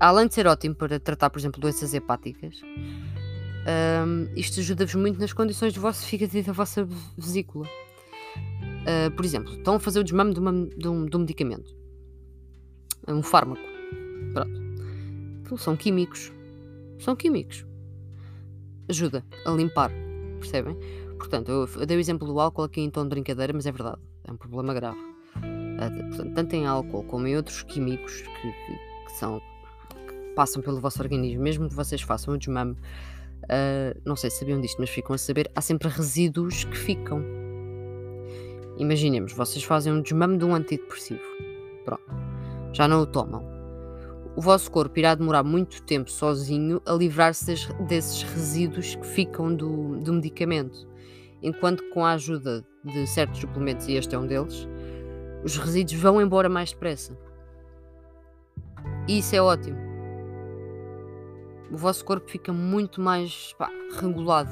além 0.00 0.26
de 0.26 0.34
ser 0.34 0.46
ótimo 0.46 0.74
para 0.74 0.98
tratar, 0.98 1.30
por 1.30 1.38
exemplo, 1.38 1.60
doenças 1.60 1.94
hepáticas, 1.94 2.60
um, 3.66 4.28
isto 4.36 4.60
ajuda-vos 4.60 4.94
muito 4.94 5.20
nas 5.20 5.32
condições 5.32 5.72
do 5.72 5.80
vosso 5.80 6.06
fígado 6.06 6.36
e 6.36 6.42
da 6.42 6.52
vossa 6.52 6.86
vesícula. 7.16 7.66
Uh, 7.66 9.10
por 9.16 9.24
exemplo, 9.24 9.52
estão 9.54 9.74
a 9.74 9.80
fazer 9.80 10.00
o 10.00 10.04
desmame 10.04 10.32
de, 10.32 10.40
uma, 10.40 10.52
de, 10.52 10.88
um, 10.88 11.04
de 11.04 11.16
um 11.16 11.20
medicamento, 11.20 11.75
um 13.12 13.22
fármaco. 13.22 13.62
Pronto. 14.32 14.60
Então, 15.40 15.56
são 15.56 15.76
químicos. 15.76 16.32
São 16.98 17.14
químicos. 17.14 17.64
Ajuda 18.88 19.24
a 19.44 19.50
limpar. 19.50 19.90
Percebem? 20.40 20.76
Portanto, 21.18 21.50
eu, 21.50 21.86
dei 21.86 21.96
o 21.96 22.00
exemplo 22.00 22.26
do 22.26 22.38
álcool 22.38 22.64
aqui 22.64 22.80
em 22.80 22.90
tom 22.90 23.04
de 23.04 23.10
brincadeira, 23.10 23.52
mas 23.52 23.66
é 23.66 23.72
verdade. 23.72 24.00
É 24.24 24.32
um 24.32 24.36
problema 24.36 24.74
grave. 24.74 24.98
Uh, 24.98 26.08
portanto, 26.08 26.34
tanto 26.34 26.54
em 26.54 26.66
álcool 26.66 27.04
como 27.04 27.26
em 27.26 27.36
outros 27.36 27.62
químicos 27.62 28.22
que, 28.22 28.52
que, 28.52 29.06
que 29.06 29.12
são 29.18 29.40
passam 30.36 30.62
pelo 30.62 30.78
vosso 30.78 31.02
organismo, 31.02 31.42
mesmo 31.42 31.68
que 31.68 31.74
vocês 31.74 32.02
façam 32.02 32.34
o 32.34 32.38
desmame, 32.38 32.72
uh, 32.72 34.00
não 34.04 34.14
sei 34.14 34.30
se 34.30 34.38
sabiam 34.38 34.60
disto, 34.60 34.76
mas 34.78 34.90
ficam 34.90 35.14
a 35.14 35.18
saber, 35.18 35.50
há 35.56 35.62
sempre 35.62 35.88
resíduos 35.88 36.64
que 36.64 36.76
ficam. 36.76 37.24
Imaginemos, 38.76 39.32
vocês 39.32 39.64
fazem 39.64 39.92
um 39.92 40.02
desmame 40.02 40.36
de 40.36 40.44
um 40.44 40.54
antidepressivo. 40.54 41.22
Pronto, 41.86 42.04
já 42.76 42.86
não 42.86 43.00
o 43.00 43.06
tomam. 43.06 43.42
O 44.36 44.40
vosso 44.40 44.70
corpo 44.70 44.98
irá 44.98 45.14
demorar 45.14 45.42
muito 45.42 45.82
tempo 45.82 46.10
sozinho 46.10 46.80
a 46.84 46.92
livrar-se 46.92 47.54
desses 47.88 48.22
resíduos 48.22 48.94
que 48.94 49.06
ficam 49.06 49.54
do, 49.54 49.98
do 50.00 50.12
medicamento. 50.12 50.86
Enquanto 51.42 51.82
com 51.90 52.04
a 52.04 52.12
ajuda 52.12 52.64
de 52.84 53.06
certos 53.06 53.40
suplementos, 53.40 53.88
e 53.88 53.94
este 53.94 54.14
é 54.14 54.18
um 54.18 54.26
deles, 54.26 54.68
os 55.42 55.56
resíduos 55.56 56.00
vão 56.00 56.20
embora 56.20 56.48
mais 56.48 56.70
depressa. 56.72 57.16
E 59.08 59.18
isso 59.18 59.34
é 59.34 59.40
ótimo 59.40 59.86
o 61.70 61.76
vosso 61.76 62.04
corpo 62.04 62.28
fica 62.30 62.52
muito 62.52 63.00
mais 63.00 63.52
pá, 63.58 63.70
regulado. 64.00 64.50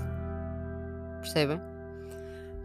Percebem? 1.20 1.60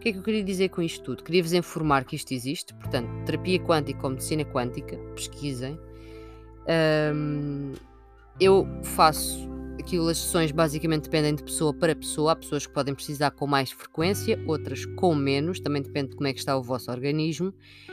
O 0.00 0.02
que 0.02 0.08
é 0.08 0.12
que 0.12 0.18
eu 0.18 0.22
queria 0.22 0.42
dizer 0.42 0.70
com 0.70 0.80
isto 0.80 1.04
tudo? 1.04 1.22
Queria-vos 1.22 1.52
informar 1.52 2.06
que 2.06 2.16
isto 2.16 2.32
existe, 2.32 2.72
portanto, 2.72 3.06
terapia 3.26 3.60
quântica 3.60 4.00
ou 4.02 4.08
medicina 4.08 4.42
quântica, 4.46 4.96
pesquisem. 5.14 5.78
Um, 7.14 7.74
eu 8.40 8.66
faço 8.82 9.46
aquilo, 9.78 10.08
as 10.08 10.16
sessões 10.16 10.52
basicamente 10.52 11.02
dependem 11.02 11.34
de 11.34 11.42
pessoa 11.42 11.74
para 11.74 11.94
pessoa. 11.94 12.32
Há 12.32 12.36
pessoas 12.36 12.66
que 12.66 12.72
podem 12.72 12.94
precisar 12.94 13.30
com 13.32 13.46
mais 13.46 13.72
frequência, 13.72 14.42
outras 14.46 14.86
com 14.86 15.14
menos, 15.14 15.60
também 15.60 15.82
depende 15.82 16.12
de 16.12 16.16
como 16.16 16.28
é 16.28 16.32
que 16.32 16.38
está 16.38 16.56
o 16.56 16.62
vosso 16.62 16.90
organismo. 16.90 17.52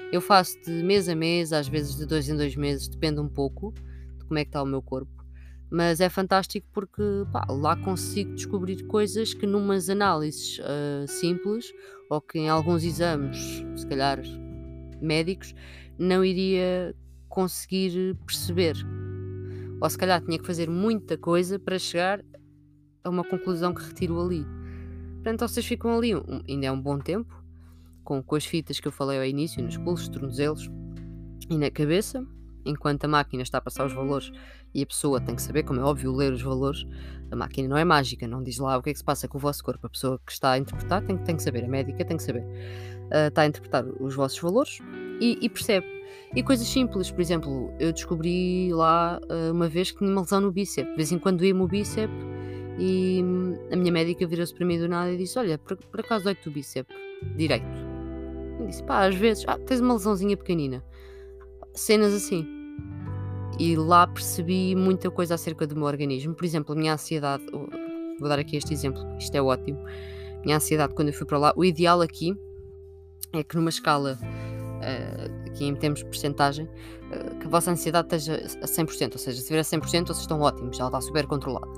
Eu 0.09 0.21
faço 0.21 0.57
de 0.61 0.71
mês 0.71 1.09
a 1.09 1.15
mês, 1.15 1.51
às 1.51 1.67
vezes 1.67 1.97
de 1.97 2.05
dois 2.05 2.29
em 2.29 2.37
dois 2.37 2.55
meses, 2.55 2.87
depende 2.87 3.19
um 3.19 3.27
pouco 3.27 3.73
de 4.17 4.23
como 4.23 4.39
é 4.39 4.45
que 4.45 4.49
está 4.49 4.63
o 4.63 4.65
meu 4.65 4.81
corpo. 4.81 5.16
Mas 5.69 5.99
é 5.99 6.09
fantástico 6.09 6.67
porque 6.71 7.03
pá, 7.31 7.45
lá 7.49 7.75
consigo 7.75 8.33
descobrir 8.33 8.85
coisas 8.87 9.33
que 9.33 9.45
numas 9.45 9.89
análises 9.89 10.59
uh, 10.59 11.07
simples 11.07 11.73
ou 12.09 12.21
que 12.21 12.39
em 12.39 12.49
alguns 12.49 12.83
exames, 12.83 13.65
se 13.75 13.85
calhar 13.85 14.19
médicos, 15.01 15.53
não 15.99 16.23
iria 16.23 16.95
conseguir 17.27 18.15
perceber. 18.25 18.75
Ou 19.81 19.89
se 19.89 19.97
calhar 19.97 20.21
tinha 20.21 20.39
que 20.39 20.45
fazer 20.45 20.69
muita 20.69 21.17
coisa 21.17 21.59
para 21.59 21.77
chegar 21.77 22.23
a 23.03 23.09
uma 23.09 23.23
conclusão 23.23 23.73
que 23.73 23.83
retiro 23.83 24.19
ali. 24.19 24.45
Portanto, 25.15 25.47
vocês 25.47 25.65
ficam 25.65 25.97
ali, 25.97 26.15
um, 26.15 26.41
ainda 26.47 26.67
é 26.67 26.71
um 26.71 26.81
bom 26.81 26.97
tempo, 26.97 27.43
com, 28.03 28.23
com 28.23 28.35
as 28.35 28.45
fitas 28.45 28.79
que 28.79 28.87
eu 28.87 28.91
falei 28.91 29.17
ao 29.17 29.25
início, 29.25 29.61
nos 29.61 29.77
pulsos, 29.77 30.07
tornozelos 30.07 30.69
e 31.49 31.57
na 31.57 31.69
cabeça, 31.69 32.25
enquanto 32.69 33.05
a 33.05 33.07
máquina 33.07 33.43
está 33.43 33.57
a 33.57 33.61
passar 33.61 33.85
os 33.85 33.93
valores 33.93 34.31
e 34.73 34.83
a 34.83 34.85
pessoa 34.85 35.19
tem 35.19 35.35
que 35.35 35.41
saber, 35.41 35.63
como 35.63 35.79
é 35.79 35.83
óbvio, 35.83 36.11
ler 36.11 36.31
os 36.31 36.41
valores, 36.41 36.85
a 37.31 37.35
máquina 37.35 37.67
não 37.67 37.77
é 37.77 37.83
mágica, 37.83 38.27
não 38.27 38.43
diz 38.43 38.57
lá 38.57 38.77
o 38.77 38.83
que 38.83 38.89
é 38.89 38.93
que 38.93 38.99
se 38.99 39.05
passa 39.05 39.27
com 39.27 39.37
o 39.37 39.41
vosso 39.41 39.63
corpo. 39.63 39.85
A 39.85 39.89
pessoa 39.89 40.19
que 40.25 40.31
está 40.31 40.51
a 40.51 40.57
interpretar 40.57 41.03
tem, 41.03 41.17
tem 41.17 41.35
que 41.35 41.43
saber, 41.43 41.65
a 41.65 41.67
médica 41.67 42.05
tem 42.05 42.17
que 42.17 42.23
saber. 42.23 42.43
Uh, 42.43 43.27
está 43.27 43.41
a 43.41 43.45
interpretar 43.47 43.85
os 43.99 44.15
vossos 44.15 44.39
valores 44.39 44.79
e, 45.19 45.37
e, 45.41 45.49
percebe. 45.49 45.87
E 46.35 46.43
coisas 46.43 46.67
simples, 46.67 47.09
por 47.09 47.21
exemplo, 47.21 47.73
eu 47.79 47.91
descobri 47.91 48.71
lá 48.73 49.19
uh, 49.23 49.51
uma 49.51 49.67
vez 49.67 49.91
que 49.91 49.97
tinha 49.97 50.11
uma 50.11 50.21
lesão 50.21 50.41
no 50.41 50.51
bíceps. 50.51 50.91
De 50.91 50.95
vez 50.95 51.11
em 51.11 51.19
quando 51.19 51.39
doía-me 51.39 51.61
o 51.61 51.67
bíceps 51.67 52.15
e 52.77 53.21
hum, 53.23 53.55
a 53.71 53.75
minha 53.75 53.91
médica 53.91 54.27
virou-se 54.27 54.53
para 54.53 54.65
mim 54.65 54.77
do 54.77 54.87
nada 54.87 55.11
e 55.11 55.17
disse: 55.17 55.39
Olha, 55.39 55.57
por, 55.57 55.75
por 55.75 55.99
acaso 55.99 56.25
dói-te 56.25 56.47
o 56.47 56.51
bíceps 56.51 56.95
direito? 57.35 57.65
Eu 58.59 58.67
disse: 58.67 58.83
Pá, 58.83 59.05
às 59.05 59.15
vezes, 59.15 59.43
ah, 59.47 59.57
tens 59.57 59.79
uma 59.79 59.93
lesãozinha 59.93 60.37
pequenina. 60.37 60.83
Cenas 61.73 62.13
assim 62.13 62.56
e 63.59 63.75
lá 63.75 64.05
percebi 64.05 64.75
muita 64.75 65.09
coisa 65.09 65.35
acerca 65.35 65.65
do 65.65 65.75
meu 65.75 65.85
organismo. 65.85 66.33
Por 66.33 66.45
exemplo, 66.45 66.73
a 66.73 66.77
minha 66.77 66.93
ansiedade, 66.93 67.43
vou 68.19 68.29
dar 68.29 68.39
aqui 68.39 68.55
este 68.55 68.73
exemplo, 68.73 69.01
isto 69.17 69.35
é 69.35 69.41
ótimo. 69.41 69.79
A 70.39 70.41
minha 70.45 70.57
ansiedade 70.57 70.93
quando 70.93 71.09
eu 71.09 71.13
fui 71.13 71.25
para 71.25 71.37
lá, 71.37 71.53
o 71.55 71.65
ideal 71.65 72.01
aqui 72.01 72.35
é 73.33 73.43
que 73.43 73.55
numa 73.55 73.69
escala, 73.69 74.17
uh, 74.21 75.49
aqui 75.49 75.65
em 75.65 75.75
termos 75.75 75.99
de 75.99 76.05
porcentagem, 76.05 76.65
uh, 76.65 77.39
que 77.39 77.47
a 77.47 77.49
vossa 77.49 77.71
ansiedade 77.71 78.15
esteja 78.15 78.35
a 78.61 78.65
100%, 78.65 79.13
ou 79.13 79.19
seja, 79.19 79.39
se 79.39 79.47
tiver 79.47 79.59
a 79.59 79.63
100% 79.63 80.07
vocês 80.07 80.19
estão 80.19 80.39
ótimos, 80.41 80.79
ela 80.79 80.89
está 80.89 81.01
super 81.01 81.25
controlada. 81.25 81.71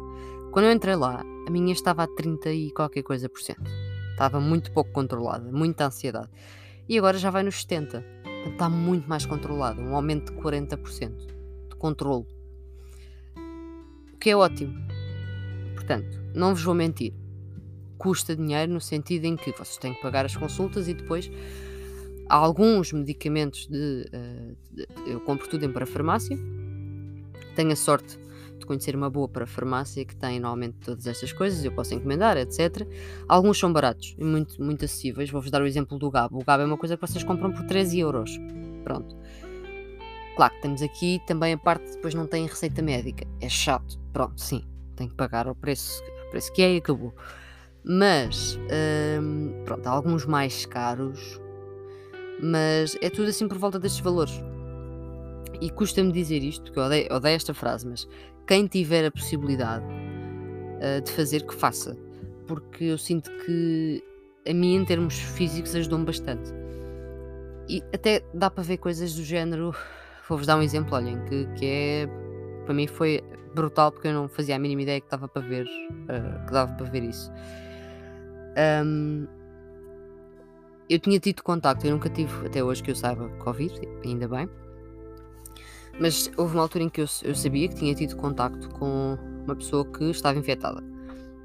Quando 0.51 0.65
eu 0.65 0.71
entrei 0.71 0.95
lá, 0.95 1.23
a 1.47 1.51
minha 1.51 1.71
estava 1.71 2.03
a 2.03 2.07
30 2.07 2.51
e 2.51 2.71
qualquer 2.71 3.03
coisa 3.03 3.29
por 3.29 3.39
cento. 3.39 3.69
Estava 4.11 4.39
muito 4.39 4.71
pouco 4.71 4.91
controlada, 4.91 5.49
muita 5.51 5.85
ansiedade. 5.85 6.29
E 6.89 6.97
agora 6.97 7.17
já 7.17 7.29
vai 7.29 7.43
nos 7.43 7.61
70. 7.61 8.03
Portanto, 8.23 8.51
está 8.51 8.69
muito 8.69 9.07
mais 9.07 9.25
controlada, 9.25 9.79
um 9.79 9.95
aumento 9.95 10.33
de 10.33 10.39
40% 10.39 11.38
controle. 11.79 12.25
O 14.13 14.17
que 14.19 14.29
é 14.29 14.35
ótimo. 14.35 14.73
Portanto, 15.73 16.21
não 16.35 16.53
vos 16.53 16.63
vou 16.63 16.75
mentir. 16.75 17.13
Custa 17.97 18.35
dinheiro 18.35 18.71
no 18.71 18.79
sentido 18.79 19.25
em 19.25 19.35
que 19.35 19.51
vocês 19.51 19.77
têm 19.77 19.93
que 19.93 20.01
pagar 20.01 20.25
as 20.25 20.35
consultas 20.35 20.87
e 20.87 20.93
depois 20.93 21.31
há 22.29 22.35
alguns 22.35 22.93
medicamentos 22.93 23.67
de, 23.67 24.05
uh, 24.13 24.57
de 24.71 24.87
eu 25.07 25.19
compro 25.21 25.49
tudo 25.49 25.65
em 25.65 25.71
para 25.71 25.85
farmácia. 25.85 26.37
Tenho 27.55 27.71
a 27.71 27.75
sorte 27.75 28.19
de 28.59 28.65
conhecer 28.65 28.95
uma 28.95 29.09
boa 29.09 29.27
para 29.27 29.47
farmácia 29.47 30.05
que 30.05 30.15
tem 30.15 30.39
normalmente 30.39 30.77
todas 30.85 31.07
estas 31.07 31.33
coisas, 31.33 31.65
eu 31.65 31.71
posso 31.71 31.93
encomendar, 31.93 32.37
etc. 32.37 32.87
Alguns 33.27 33.57
são 33.57 33.73
baratos 33.73 34.15
e 34.17 34.23
muito, 34.23 34.61
muito 34.61 34.85
acessíveis. 34.85 35.29
Vou-vos 35.29 35.49
dar 35.49 35.61
o 35.61 35.65
exemplo 35.65 35.97
do 35.97 36.09
Gabo. 36.11 36.39
O 36.39 36.45
Gabo 36.45 36.63
é 36.63 36.65
uma 36.65 36.77
coisa 36.77 36.95
que 36.95 37.01
vocês 37.01 37.23
compram 37.23 37.51
por 37.51 37.65
13 37.65 37.99
euros. 37.99 38.31
Pronto. 38.83 39.15
Claro 40.39 40.53
que 40.53 40.61
temos 40.61 40.81
aqui 40.81 41.21
também 41.27 41.51
a 41.51 41.57
parte 41.57 41.83
que 41.83 41.95
depois 41.95 42.13
não 42.13 42.25
tem 42.25 42.47
receita 42.47 42.81
médica. 42.81 43.27
É 43.41 43.49
chato. 43.49 43.99
Pronto, 44.13 44.39
sim. 44.39 44.63
Tem 44.95 45.09
que 45.09 45.13
pagar 45.13 45.49
o 45.49 45.53
preço, 45.53 46.01
o 46.27 46.29
preço 46.29 46.53
que 46.53 46.61
é 46.61 46.75
e 46.75 46.77
acabou. 46.77 47.13
Mas, 47.83 48.57
hum, 49.21 49.63
pronto, 49.65 49.85
há 49.85 49.89
alguns 49.89 50.25
mais 50.25 50.65
caros. 50.65 51.41
Mas 52.41 52.97
é 53.01 53.09
tudo 53.09 53.27
assim 53.27 53.49
por 53.49 53.57
volta 53.57 53.77
destes 53.77 53.99
valores. 53.99 54.41
E 55.59 55.69
custa-me 55.69 56.13
dizer 56.13 56.41
isto, 56.41 56.63
porque 56.63 56.79
eu 56.79 56.83
odeio, 56.83 57.13
odeio, 57.13 57.35
esta 57.35 57.53
frase, 57.53 57.85
mas 57.85 58.07
quem 58.47 58.65
tiver 58.65 59.05
a 59.07 59.11
possibilidade 59.11 59.83
uh, 59.83 61.01
de 61.01 61.11
fazer, 61.11 61.45
que 61.45 61.53
faça. 61.53 61.97
Porque 62.47 62.85
eu 62.85 62.97
sinto 62.97 63.29
que 63.45 64.01
a 64.49 64.53
mim, 64.53 64.75
em 64.75 64.85
termos 64.85 65.19
físicos, 65.19 65.75
ajudou-me 65.75 66.05
bastante. 66.05 66.49
E 67.67 67.83
até 67.93 68.23
dá 68.33 68.49
para 68.49 68.63
ver 68.63 68.77
coisas 68.77 69.13
do 69.15 69.23
género 69.25 69.75
Vou-vos 70.29 70.45
dar 70.45 70.57
um 70.57 70.61
exemplo, 70.61 70.95
olhem, 70.95 71.19
que, 71.25 71.47
que 71.55 71.65
é. 71.65 72.09
Para 72.63 72.75
mim 72.75 72.85
foi 72.85 73.23
brutal 73.55 73.91
porque 73.91 74.07
eu 74.07 74.13
não 74.13 74.29
fazia 74.29 74.55
a 74.55 74.59
mínima 74.59 74.83
ideia 74.83 75.01
que 75.01 75.09
dava 75.09 75.27
para 75.27 75.41
ver, 75.41 75.65
uh, 75.65 76.45
que 76.45 76.53
dava 76.53 76.71
para 76.73 76.85
ver 76.85 77.03
isso. 77.03 77.31
Um, 78.85 79.27
eu 80.87 80.99
tinha 80.99 81.19
tido 81.19 81.41
contacto, 81.41 81.85
eu 81.85 81.91
nunca 81.91 82.09
tive, 82.09 82.45
até 82.45 82.63
hoje 82.63 82.83
que 82.83 82.91
eu 82.91 82.95
saiba, 82.95 83.27
Covid, 83.39 83.73
ainda 84.05 84.27
bem. 84.27 84.47
Mas 85.99 86.31
houve 86.37 86.53
uma 86.53 86.61
altura 86.61 86.83
em 86.83 86.89
que 86.89 87.01
eu, 87.01 87.07
eu 87.23 87.33
sabia 87.33 87.67
que 87.67 87.75
tinha 87.75 87.95
tido 87.95 88.15
contacto 88.15 88.69
com 88.69 89.17
uma 89.45 89.55
pessoa 89.55 89.83
que 89.83 90.05
estava 90.05 90.37
infectada. 90.37 90.83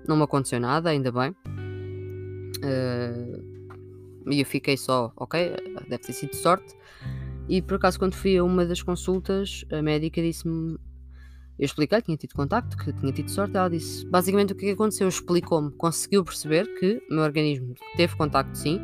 Não 0.07 0.17
me 0.17 0.25
aconteceu 0.25 0.61
nada, 0.61 0.91
ainda 0.91 1.11
bem. 1.11 1.35
Uh, 2.63 4.31
e 4.31 4.41
eu 4.41 4.47
fiquei 4.47 4.77
só, 4.77 5.11
ok, 5.17 5.57
deve 5.89 6.03
ter 6.03 6.13
sido 6.13 6.35
sorte. 6.37 6.75
E 7.49 7.61
por 7.61 7.75
acaso, 7.75 7.99
quando 7.99 8.15
fui 8.15 8.37
a 8.37 8.45
uma 8.45 8.65
das 8.65 8.83
consultas, 8.83 9.65
a 9.71 9.83
médica 9.83 10.23
disse-me. 10.23 10.79
Eu 11.57 11.67
expliquei 11.67 11.99
que 12.01 12.07
tinha 12.07 12.17
tido 12.17 12.35
contacto, 12.35 12.77
que 12.77 12.93
tinha 12.93 13.13
tido 13.13 13.31
sorte. 13.31 13.57
Ela 13.57 13.69
disse 13.69 14.05
basicamente 14.07 14.53
o 14.53 14.57
que, 14.57 14.65
é 14.65 14.69
que 14.69 14.75
aconteceu. 14.75 15.09
Explicou-me, 15.09 15.71
conseguiu 15.73 16.25
perceber 16.25 16.67
que 16.79 17.01
o 17.11 17.15
meu 17.15 17.23
organismo 17.23 17.75
teve 17.97 18.17
contacto 18.17 18.59
sim, 18.59 18.81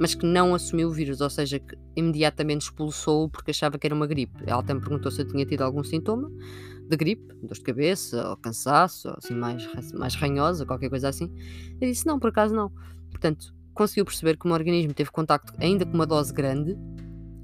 mas 0.00 0.14
que 0.14 0.26
não 0.26 0.54
assumiu 0.54 0.88
o 0.88 0.92
vírus, 0.92 1.20
ou 1.20 1.30
seja, 1.30 1.60
que 1.60 1.76
imediatamente 1.94 2.62
expulsou 2.62 3.28
porque 3.28 3.52
achava 3.52 3.78
que 3.78 3.86
era 3.86 3.94
uma 3.94 4.06
gripe. 4.06 4.42
Ela 4.46 4.62
me 4.62 4.80
perguntou 4.80 5.12
se 5.12 5.22
eu 5.22 5.28
tinha 5.28 5.44
tido 5.46 5.62
algum 5.62 5.84
sintoma 5.84 6.28
de 6.88 6.96
gripe, 6.96 7.34
dor 7.42 7.54
de 7.54 7.60
cabeça, 7.60 8.30
ou 8.30 8.36
cansaço, 8.36 9.08
ou 9.08 9.14
assim 9.18 9.34
mais, 9.34 9.68
mais 9.92 10.14
ranhosa, 10.14 10.64
qualquer 10.64 10.88
coisa 10.88 11.08
assim. 11.08 11.30
Eu 11.80 11.88
disse 11.88 12.06
não, 12.06 12.18
por 12.18 12.30
acaso 12.30 12.54
não. 12.54 12.72
Portanto, 13.10 13.54
conseguiu 13.74 14.04
perceber 14.04 14.36
que 14.36 14.44
o 14.44 14.48
meu 14.48 14.56
organismo 14.56 14.92
teve 14.94 15.10
contacto 15.10 15.52
ainda 15.58 15.84
com 15.84 15.92
uma 15.92 16.06
dose 16.06 16.32
grande 16.32 16.76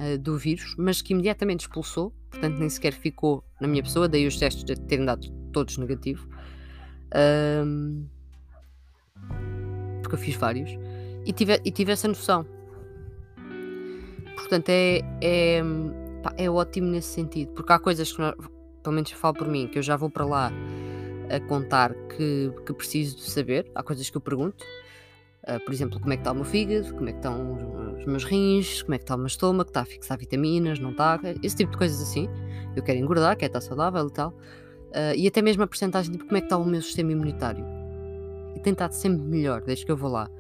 uh, 0.01 0.19
do 0.19 0.37
vírus, 0.37 0.75
mas 0.79 1.03
que 1.03 1.13
imediatamente 1.13 1.63
expulsou, 1.63 2.13
portanto 2.31 2.59
nem 2.59 2.69
sequer 2.69 2.93
ficou 2.93 3.45
na 3.61 3.69
minha 3.69 3.83
pessoa, 3.83 4.09
daí 4.09 4.27
os 4.27 4.39
testes 4.39 4.65
terem 4.87 5.05
dado 5.05 5.29
todos 5.53 5.77
negativo. 5.79 6.29
Um, 7.65 8.07
porque 10.03 10.17
eu 10.17 10.19
fiz 10.19 10.35
vários 10.37 10.71
e 11.25 11.33
tive, 11.33 11.61
e 11.65 11.71
tive 11.71 11.93
essa 11.93 12.09
noção. 12.09 12.47
Portanto, 14.37 14.69
é, 14.69 15.01
é, 15.23 15.63
pá, 16.23 16.35
é 16.37 16.51
ótimo 16.51 16.89
nesse 16.89 17.09
sentido, 17.09 17.53
porque 17.53 17.73
há 17.73 17.79
coisas 17.79 18.13
que, 18.13 18.21
nós, 18.21 18.35
pelo 18.83 18.95
menos 18.95 19.11
falo 19.13 19.35
por 19.35 19.49
mim, 19.49 19.67
que 19.67 19.79
eu 19.79 19.83
já 19.83 19.97
vou 19.97 20.11
para 20.11 20.25
lá 20.25 20.53
a 21.31 21.41
contar 21.49 21.95
que, 21.95 22.53
que 22.67 22.75
preciso 22.75 23.17
de 23.17 23.23
saber, 23.23 23.71
há 23.75 23.83
coisas 23.83 24.11
que 24.11 24.17
eu 24.17 24.21
pergunto, 24.21 24.65
Uh, 25.47 25.63
por 25.63 25.75
exemplo, 25.75 26.01
como 26.01 26.13
é 26.13 26.17
que 26.17 26.21
está 26.21 26.33
o 26.33 26.35
meu 26.35 26.45
fígado, 26.45 26.95
como 26.95 27.09
é 27.09 27.13
que 27.13 27.19
estão 27.19 27.95
os 27.99 28.07
meus 28.07 28.25
rins, 28.25 28.83
como 28.83 28.95
é 28.95 28.99
que 28.99 29.05
está 29.05 29.15
o 29.15 29.19
meu 29.19 29.27
estômago, 29.27 29.69
está 29.69 29.83
a 29.83 29.85
fixar 29.85 30.19
vitaminas, 30.19 30.79
não 30.79 30.91
está, 30.91 31.21
esse 31.43 31.57
tipo 31.57 31.73
de 31.73 31.79
coisas 31.79 32.01
assim. 32.01 32.29
Eu 32.75 32.83
quero 32.83 32.99
engordar, 32.99 33.37
quero 33.37 33.51
estar 33.51 33.61
saudável 33.61 34.07
e 34.07 34.11
tal. 34.11 34.31
Uh, 34.31 35.15
e 35.17 35.27
até 35.27 35.43
mesmo 35.43 35.63
a 35.63 35.67
porcentagem 35.67 36.13
de 36.13 36.19
como 36.19 36.37
é 36.37 36.41
que 36.41 36.47
está 36.47 36.57
o 36.57 36.65
meu 36.65 36.81
sistema 36.81 37.13
imunitário. 37.13 37.65
E 38.57 38.61
tem 38.61 38.73
estado 38.73 38.93
sempre 38.93 39.23
melhor 39.23 39.61
desde 39.61 39.85
que 39.85 39.93
eu 39.93 39.97
vou 39.97 40.11
lá. 40.11 40.31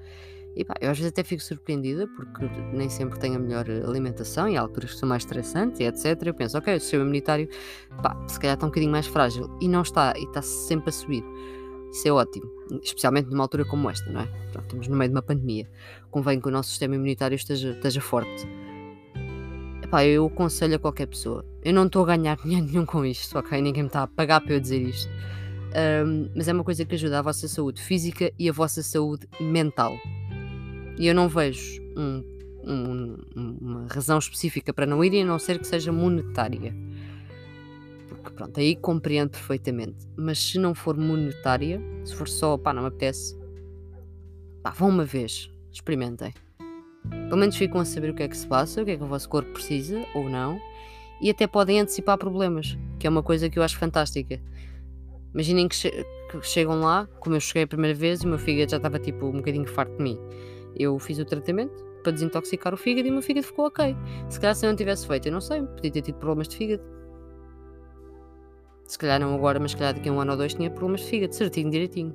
E 0.56 0.64
pá, 0.64 0.74
eu 0.80 0.90
às 0.90 0.96
vezes 0.96 1.10
até 1.10 1.24
fico 1.24 1.42
surpreendida 1.42 2.06
porque 2.06 2.46
nem 2.72 2.88
sempre 2.88 3.18
tenho 3.18 3.36
a 3.36 3.38
melhor 3.38 3.68
alimentação 3.68 4.48
e 4.48 4.56
há 4.56 4.60
alturas 4.60 4.92
que 4.92 4.98
são 4.98 5.08
mais 5.08 5.22
estressantes 5.22 5.80
e 5.80 5.84
etc. 5.84 6.22
Eu 6.24 6.34
penso, 6.34 6.56
ok, 6.56 6.76
o 6.76 6.80
sistema 6.80 7.02
imunitário, 7.02 7.48
pá, 8.02 8.16
se 8.28 8.38
calhar 8.38 8.54
está 8.54 8.66
um 8.66 8.68
bocadinho 8.68 8.92
mais 8.92 9.06
frágil. 9.06 9.50
E 9.60 9.68
não 9.68 9.82
está, 9.82 10.14
e 10.16 10.24
está 10.24 10.40
sempre 10.40 10.90
a 10.90 10.92
subir. 10.92 11.24
Isso 11.94 12.08
é 12.08 12.10
ótimo, 12.12 12.50
especialmente 12.82 13.30
numa 13.30 13.44
altura 13.44 13.64
como 13.64 13.88
esta, 13.88 14.10
não 14.10 14.22
é? 14.22 14.26
Pronto, 14.50 14.64
estamos 14.64 14.88
no 14.88 14.96
meio 14.96 15.10
de 15.10 15.14
uma 15.14 15.22
pandemia. 15.22 15.70
Convém 16.10 16.40
que 16.40 16.48
o 16.48 16.50
nosso 16.50 16.70
sistema 16.70 16.96
imunitário 16.96 17.36
esteja, 17.36 17.70
esteja 17.70 18.00
forte. 18.00 18.48
Epá, 19.80 20.04
eu 20.04 20.26
aconselho 20.26 20.74
a 20.74 20.78
qualquer 20.80 21.06
pessoa. 21.06 21.46
Eu 21.62 21.72
não 21.72 21.86
estou 21.86 22.02
a 22.02 22.16
ganhar 22.16 22.36
dinheiro 22.42 22.66
nenhum 22.66 22.84
com 22.84 23.06
isto, 23.06 23.38
ok? 23.38 23.62
Ninguém 23.62 23.84
me 23.84 23.86
está 23.86 24.02
a 24.02 24.06
pagar 24.08 24.40
para 24.40 24.54
eu 24.54 24.60
dizer 24.60 24.82
isto. 24.82 25.08
Um, 26.04 26.30
mas 26.34 26.48
é 26.48 26.52
uma 26.52 26.64
coisa 26.64 26.84
que 26.84 26.96
ajuda 26.96 27.20
a 27.20 27.22
vossa 27.22 27.46
saúde 27.46 27.80
física 27.80 28.32
e 28.36 28.48
a 28.48 28.52
vossa 28.52 28.82
saúde 28.82 29.28
mental. 29.40 29.96
E 30.98 31.06
eu 31.06 31.14
não 31.14 31.28
vejo 31.28 31.80
um, 31.96 32.24
um, 32.66 33.16
uma 33.60 33.86
razão 33.88 34.18
específica 34.18 34.74
para 34.74 34.84
não 34.84 35.04
irem, 35.04 35.22
a 35.22 35.26
não 35.26 35.38
ser 35.38 35.60
que 35.60 35.66
seja 35.68 35.92
monetária 35.92 36.74
pronto, 38.32 38.58
aí 38.58 38.76
compreendo 38.76 39.30
perfeitamente. 39.30 40.06
Mas 40.16 40.38
se 40.38 40.58
não 40.58 40.74
for 40.74 40.96
monetária, 40.96 41.80
se 42.04 42.14
for 42.14 42.28
só, 42.28 42.56
pá, 42.56 42.72
não 42.72 42.82
me 42.82 42.88
apetece, 42.88 43.36
pá, 44.62 44.70
vão 44.70 44.88
uma 44.88 45.04
vez, 45.04 45.50
experimentem. 45.72 46.32
Pelo 47.10 47.36
menos 47.36 47.56
ficam 47.56 47.80
a 47.80 47.84
saber 47.84 48.10
o 48.10 48.14
que 48.14 48.22
é 48.22 48.28
que 48.28 48.36
se 48.36 48.46
passa, 48.46 48.82
o 48.82 48.84
que 48.84 48.92
é 48.92 48.96
que 48.96 49.02
o 49.02 49.06
vosso 49.06 49.28
corpo 49.28 49.50
precisa 49.52 50.04
ou 50.14 50.28
não, 50.28 50.58
e 51.20 51.30
até 51.30 51.46
podem 51.46 51.80
antecipar 51.80 52.18
problemas, 52.18 52.76
que 52.98 53.06
é 53.06 53.10
uma 53.10 53.22
coisa 53.22 53.48
que 53.48 53.58
eu 53.58 53.62
acho 53.62 53.78
fantástica. 53.78 54.40
Imaginem 55.32 55.68
que, 55.68 55.74
che 55.74 55.90
que, 56.30 56.40
chegam 56.42 56.80
lá, 56.80 57.08
como 57.20 57.36
eu 57.36 57.40
cheguei 57.40 57.64
a 57.64 57.66
primeira 57.66 57.96
vez 57.96 58.22
e 58.22 58.26
o 58.26 58.28
meu 58.28 58.38
fígado 58.38 58.70
já 58.70 58.76
estava 58.76 58.98
tipo 58.98 59.26
um 59.26 59.38
bocadinho 59.38 59.66
farto 59.66 59.96
de 59.96 60.02
mim. 60.02 60.18
Eu 60.76 60.98
fiz 60.98 61.18
o 61.18 61.24
tratamento 61.24 61.84
para 62.02 62.12
desintoxicar 62.12 62.72
o 62.72 62.76
fígado 62.76 63.08
e 63.08 63.10
o 63.10 63.14
meu 63.14 63.22
fígado 63.22 63.46
ficou 63.46 63.66
ok. 63.66 63.96
Se 64.28 64.38
calhar 64.38 64.54
se 64.54 64.64
eu 64.64 64.70
não 64.70 64.76
tivesse 64.76 65.06
feito, 65.06 65.26
eu 65.26 65.32
não 65.32 65.40
sei, 65.40 65.62
podia 65.62 65.90
ter 65.90 66.02
tido 66.02 66.16
problemas 66.16 66.46
de 66.48 66.56
fígado. 66.56 66.82
Se 68.86 68.98
calhar 68.98 69.18
não 69.18 69.34
agora, 69.34 69.58
mas 69.58 69.70
se 69.72 69.76
calhar 69.76 69.94
daqui 69.94 70.08
a 70.08 70.12
um 70.12 70.20
ano 70.20 70.32
ou 70.32 70.36
dois 70.36 70.54
tinha 70.54 70.70
problemas 70.70 71.00
de 71.00 71.06
fígado, 71.06 71.34
certinho, 71.34 71.70
direitinho. 71.70 72.14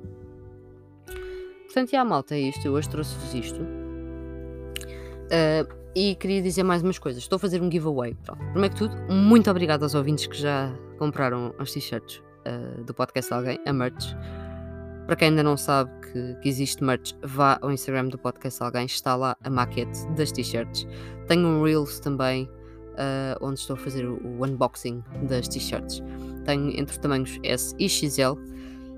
Portanto, 1.64 1.90
já 1.90 2.04
malta, 2.04 2.34
é 2.34 2.40
isto. 2.40 2.66
Eu 2.66 2.72
hoje 2.72 2.88
trouxe-vos 2.88 3.34
isto. 3.34 3.60
Uh, 5.30 5.80
e 5.94 6.14
queria 6.14 6.42
dizer 6.42 6.62
mais 6.62 6.82
umas 6.82 6.98
coisas. 6.98 7.22
Estou 7.22 7.36
a 7.36 7.38
fazer 7.38 7.60
um 7.62 7.70
giveaway. 7.70 8.16
Pronto. 8.24 8.40
Primeiro 8.52 8.74
que 8.74 8.78
tudo, 8.78 8.96
muito 9.12 9.50
obrigado 9.50 9.82
aos 9.82 9.94
ouvintes 9.94 10.26
que 10.26 10.36
já 10.36 10.72
compraram 10.98 11.54
as 11.58 11.72
t-shirts 11.72 12.22
uh, 12.46 12.84
do 12.84 12.94
podcast 12.94 13.30
de 13.30 13.34
alguém, 13.34 13.60
a 13.66 13.72
merch. 13.72 14.14
Para 15.06 15.16
quem 15.16 15.28
ainda 15.28 15.42
não 15.42 15.56
sabe 15.56 15.90
que, 16.00 16.34
que, 16.40 16.48
existe 16.48 16.84
merch, 16.84 17.14
vá 17.22 17.58
ao 17.60 17.72
Instagram 17.72 18.08
do 18.08 18.18
podcast 18.18 18.62
alguém, 18.62 18.86
está 18.86 19.16
lá 19.16 19.36
a 19.42 19.50
maquete 19.50 20.06
das 20.16 20.30
t-shirts. 20.30 20.86
Tenho 21.26 21.46
um 21.48 21.64
Reels 21.64 21.98
também, 21.98 22.44
uh, 22.44 23.36
onde 23.40 23.58
estou 23.58 23.74
a 23.74 23.76
fazer 23.76 24.06
o, 24.06 24.20
o 24.24 24.44
unboxing 24.44 25.02
das 25.22 25.48
t-shirts. 25.48 26.00
Tenho 26.50 26.70
entre 26.70 26.90
os 26.90 26.98
tamanhos 26.98 27.38
S 27.44 27.76
e 27.78 27.88
XL, 27.88 28.34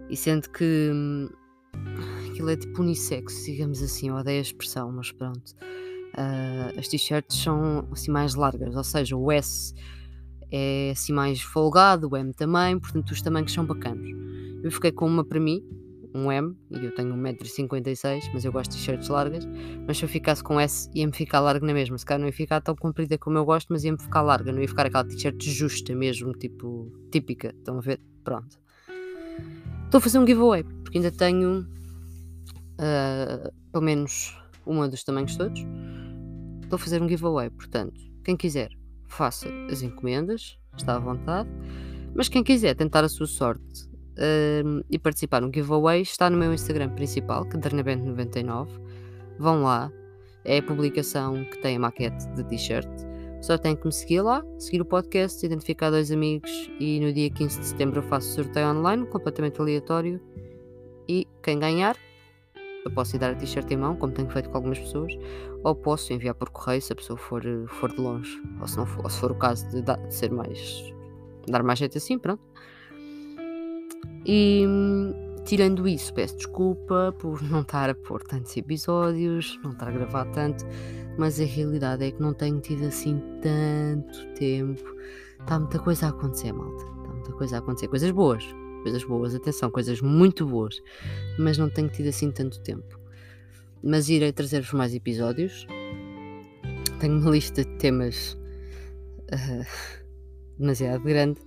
e 0.09 0.17
sendo 0.17 0.49
que 0.49 0.91
hum, 0.91 1.29
aquilo 2.31 2.49
é 2.49 2.57
tipo 2.57 2.81
unissex, 2.81 3.45
digamos 3.45 3.83
assim, 3.83 4.09
eu 4.09 4.15
odeio 4.15 4.39
a 4.39 4.41
expressão, 4.41 4.91
mas 4.91 5.13
pronto. 5.13 5.53
Uh, 6.15 6.79
as 6.79 6.89
t-shirts 6.89 7.37
são 7.37 7.87
assim 7.93 8.11
mais 8.11 8.35
largas, 8.35 8.75
ou 8.75 8.83
seja, 8.83 9.15
o 9.15 9.31
S 9.31 9.75
é 10.51 10.93
assim 10.93 11.13
mais 11.13 11.43
folgado, 11.43 12.09
o 12.11 12.17
M 12.17 12.33
também, 12.33 12.79
portanto 12.79 13.11
os 13.11 13.21
tamanhos 13.21 13.53
são 13.53 13.67
bacanos. 13.67 14.09
Eu 14.65 14.73
fiquei 14.73 14.91
com 14.91 15.07
uma 15.07 15.23
para 15.23 15.39
mim, 15.39 15.63
um 16.15 16.31
M, 16.31 16.57
e 16.71 16.85
eu 16.85 16.95
tenho 16.95 17.15
1,56m, 17.15 18.31
mas 18.33 18.45
eu 18.45 18.53
gosto 18.53 18.73
de 18.73 18.79
t-shirts 18.79 19.09
largas, 19.09 19.47
mas 19.87 19.99
se 19.99 20.05
eu 20.05 20.09
ficasse 20.09 20.43
com 20.43 20.61
S 20.61 20.91
ia-me 20.95 21.13
ficar 21.13 21.41
larga 21.41 21.67
na 21.67 21.73
mesma, 21.73 21.97
se 21.97 22.05
calhar 22.05 22.21
não 22.21 22.27
ia 22.27 22.33
ficar 22.33 22.61
tão 22.61 22.75
comprida 22.75 23.17
como 23.19 23.39
eu 23.39 23.45
gosto, 23.45 23.69
mas 23.71 23.85
ia-me 23.85 24.01
ficar 24.01 24.23
larga, 24.23 24.53
não 24.53 24.61
ia 24.61 24.69
ficar 24.69 24.87
aquela 24.87 25.05
t-shirt 25.05 25.43
justa 25.43 25.95
mesmo, 25.95 26.33
tipo, 26.33 26.93
típica, 27.11 27.55
estão 27.57 27.79
a 27.79 27.81
ver? 27.81 28.01
Pronto. 28.23 28.59
Estou 29.85 29.99
a 29.99 30.01
fazer 30.01 30.19
um 30.19 30.27
giveaway, 30.27 30.65
porque 30.65 30.99
ainda 30.99 31.11
tenho 31.11 31.67
uh, 32.81 33.53
pelo 33.71 33.85
menos 33.85 34.37
uma 34.67 34.89
dos 34.89 35.03
tamanhos 35.05 35.37
todos. 35.37 35.61
Estou 36.63 36.77
a 36.77 36.79
fazer 36.79 37.03
um 37.03 37.09
giveaway, 37.09 37.51
portanto, 37.51 38.01
quem 38.25 38.37
quiser, 38.37 38.71
faça 39.07 39.49
as 39.71 39.83
encomendas, 39.83 40.59
está 40.77 40.97
à 40.97 40.99
vontade. 40.99 41.49
Mas 42.15 42.29
quem 42.29 42.43
quiser 42.43 42.75
tentar 42.75 43.05
a 43.05 43.09
sua 43.09 43.27
sorte 43.27 43.92
e 44.91 44.99
participar 44.99 45.41
no 45.41 45.51
giveaway, 45.53 46.03
está 46.03 46.29
no 46.29 46.37
meu 46.37 46.53
Instagram 46.53 46.91
principal, 46.91 47.45
cadernabento99. 47.47 48.69
Vão 49.39 49.63
lá, 49.63 49.91
é 50.45 50.59
a 50.59 50.63
publicação 50.63 51.45
que 51.45 51.59
tem 51.59 51.77
a 51.77 51.81
maquete 51.81 52.27
de 52.35 52.45
t-shirt. 52.45 52.89
Só 53.41 53.59
tem 53.59 53.75
que 53.75 53.85
me 53.87 53.93
seguir 53.93 54.21
lá, 54.21 54.45
seguir 54.59 54.81
o 54.81 54.85
podcast, 54.85 55.45
identificar 55.45 55.91
dois 55.91 56.13
amigos 56.13 56.71
e 56.79 57.01
no 57.01 57.13
dia 57.13 57.29
15 57.29 57.61
de 57.61 57.67
setembro 57.67 57.99
eu 57.99 58.05
faço 58.05 58.29
sorteio 58.35 58.69
online, 58.69 59.05
completamente 59.07 59.61
aleatório. 59.61 60.21
E 61.09 61.27
quem 61.43 61.59
ganhar 61.59 61.97
eu 62.85 62.91
posso 62.91 63.17
ir 63.17 63.19
dar 63.19 63.33
a 63.33 63.35
t-shirt 63.35 63.71
em 63.71 63.77
mão, 63.77 63.97
como 63.97 64.13
tenho 64.13 64.29
feito 64.31 64.51
com 64.51 64.57
algumas 64.57 64.79
pessoas, 64.79 65.13
ou 65.63 65.75
posso 65.75 66.13
enviar 66.13 66.35
por 66.35 66.51
correio 66.51 66.83
se 66.83 66.93
a 66.93 66.97
pessoa 66.97 67.17
for, 67.17 67.43
for 67.69 67.93
de 67.93 68.01
longe, 68.01 68.43
ou 68.61 68.67
se, 68.67 68.77
não 68.77 68.87
for, 68.87 69.05
ou 69.05 69.11
se 69.11 69.19
for 69.21 69.31
o 69.31 69.35
caso 69.35 69.69
de, 69.71 69.83
dar, 69.83 69.97
de 69.97 70.15
ser 70.15 70.31
mais. 70.31 70.93
dar 71.47 71.63
mais 71.63 71.79
jeito 71.79 71.99
assim, 71.99 72.19
pronto. 72.19 72.43
E 74.25 74.65
tirando 75.45 75.89
isso, 75.89 76.15
peço 76.15 76.37
desculpa 76.37 77.15
por 77.19 77.43
não 77.51 77.61
estar 77.61 77.91
a 77.91 77.95
pôr 77.95 78.23
tantos 78.23 78.57
episódios, 78.57 79.59
não 79.63 79.73
estar 79.73 79.89
a 79.89 79.91
gravar 79.91 80.25
tanto, 80.27 80.65
mas 81.19 81.41
a 81.41 81.45
realidade 81.45 82.05
é 82.05 82.11
que 82.11 82.21
não 82.21 82.33
tenho 82.33 82.61
tido 82.61 82.87
assim 82.87 83.21
tanto 83.41 84.27
tempo. 84.35 84.83
Está 85.41 85.59
muita 85.59 85.79
coisa 85.79 86.07
a 86.07 86.09
acontecer, 86.11 86.53
malta. 86.53 86.85
Está 86.85 87.13
muita 87.13 87.33
coisa 87.33 87.57
a 87.57 87.59
acontecer. 87.59 87.89
Coisas 87.89 88.11
boas, 88.11 88.45
coisas 88.83 89.05
boas, 89.05 89.35
atenção, 89.35 89.71
coisas 89.71 90.01
muito 90.01 90.47
boas, 90.47 90.81
mas 91.39 91.59
não 91.59 91.69
tenho 91.69 91.89
tido 91.89 92.09
assim 92.09 92.31
tanto 92.31 92.61
tempo. 92.61 92.99
Mas 93.83 94.09
irei 94.09 94.33
trazer-vos 94.33 94.73
mais 94.73 94.95
episódios. 94.95 95.67
Tenho 97.01 97.19
uma 97.19 97.33
lista 97.33 97.65
de 97.65 97.71
temas 97.79 98.39
uh, 99.33 100.02
demasiado 100.63 101.03
grande 101.03 101.41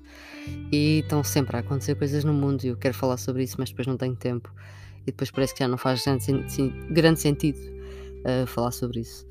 e 0.72 1.00
estão 1.00 1.24
sempre 1.24 1.58
a 1.58 1.60
acontecer 1.60 1.96
coisas 1.96 2.24
no 2.24 2.34
mundo 2.34 2.64
e 2.64 2.68
eu 2.68 2.78
quero 2.78 2.94
falar 2.94 3.18
sobre 3.18 3.44
isso, 3.44 3.56
mas 3.58 3.70
depois 3.70 3.88
não 3.88 3.98
tenho 3.98 4.16
tempo 4.16 4.54
e 5.02 5.08
depois 5.08 5.32
parece 5.32 5.54
que 5.54 5.60
já 5.60 5.68
não 5.68 5.78
faz 5.78 6.04
grande, 6.04 6.52
grande 6.92 7.20
sentido 7.20 7.60
uh, 7.60 8.46
falar 8.48 8.72
sobre 8.72 9.02
isso. 9.02 9.26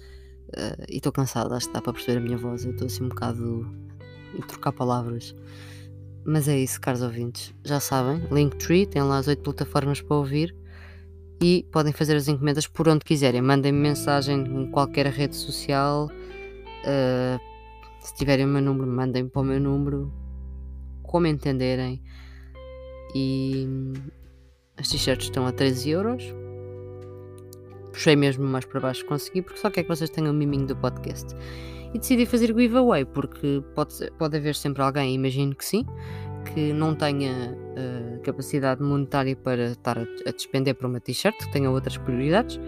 Uh, 0.48 0.84
e 0.88 0.96
estou 0.96 1.12
cansada, 1.12 1.54
acho 1.56 1.66
que 1.66 1.72
dá 1.72 1.82
para 1.82 1.92
perceber 1.92 2.18
a 2.18 2.20
minha 2.20 2.36
voz. 2.36 2.64
Eu 2.64 2.72
estou 2.72 2.86
assim 2.86 3.04
um 3.04 3.08
bocado 3.08 3.66
a 4.40 4.46
trocar 4.46 4.72
palavras. 4.72 5.34
Mas 6.24 6.48
é 6.48 6.58
isso, 6.58 6.80
caros 6.80 7.02
ouvintes. 7.02 7.52
Já 7.64 7.80
sabem, 7.80 8.26
Linktree 8.30 8.86
tem 8.86 9.02
lá 9.02 9.18
as 9.18 9.26
oito 9.26 9.42
plataformas 9.42 10.00
para 10.00 10.16
ouvir 10.16 10.54
e 11.42 11.66
podem 11.70 11.92
fazer 11.92 12.16
as 12.16 12.28
encomendas 12.28 12.66
por 12.66 12.88
onde 12.88 13.04
quiserem. 13.04 13.42
Mandem-me 13.42 13.78
mensagem 13.78 14.40
em 14.40 14.70
qualquer 14.70 15.06
rede 15.06 15.36
social. 15.36 16.08
Uh, 16.84 17.53
se 18.04 18.14
tiverem 18.14 18.44
o 18.44 18.48
meu 18.48 18.60
número, 18.60 18.86
mandem 18.86 19.26
para 19.26 19.40
o 19.40 19.44
meu 19.44 19.58
número, 19.58 20.12
como 21.02 21.26
entenderem. 21.26 22.02
E 23.14 23.66
as 24.76 24.88
t-shirts 24.88 25.26
estão 25.26 25.46
a 25.46 25.52
13 25.52 25.90
euros. 25.90 26.24
Puxei 27.92 28.14
mesmo 28.14 28.44
mais 28.44 28.64
para 28.66 28.80
baixo, 28.80 29.06
consegui, 29.06 29.40
porque 29.40 29.58
só 29.58 29.70
quer 29.70 29.84
que 29.84 29.88
vocês 29.88 30.10
tenham 30.10 30.32
o 30.32 30.34
miminho 30.34 30.66
do 30.66 30.76
podcast 30.76 31.34
e 31.94 31.98
decidi 31.98 32.26
fazer 32.26 32.48
giveaway, 32.48 33.04
porque 33.04 33.62
pode, 33.74 34.10
pode 34.18 34.36
haver 34.36 34.54
sempre 34.54 34.82
alguém, 34.82 35.14
imagino 35.14 35.54
que 35.54 35.64
sim, 35.64 35.86
que 36.52 36.72
não 36.72 36.94
tenha 36.94 37.56
uh, 37.56 38.20
capacidade 38.22 38.82
monetária 38.82 39.36
para 39.36 39.66
estar 39.66 39.96
a, 39.96 40.02
a 40.02 40.32
despender 40.32 40.74
para 40.74 40.88
uma 40.88 41.00
t-shirt, 41.00 41.36
que 41.38 41.52
tenha 41.52 41.70
outras 41.70 41.96
prioridades, 41.96 42.60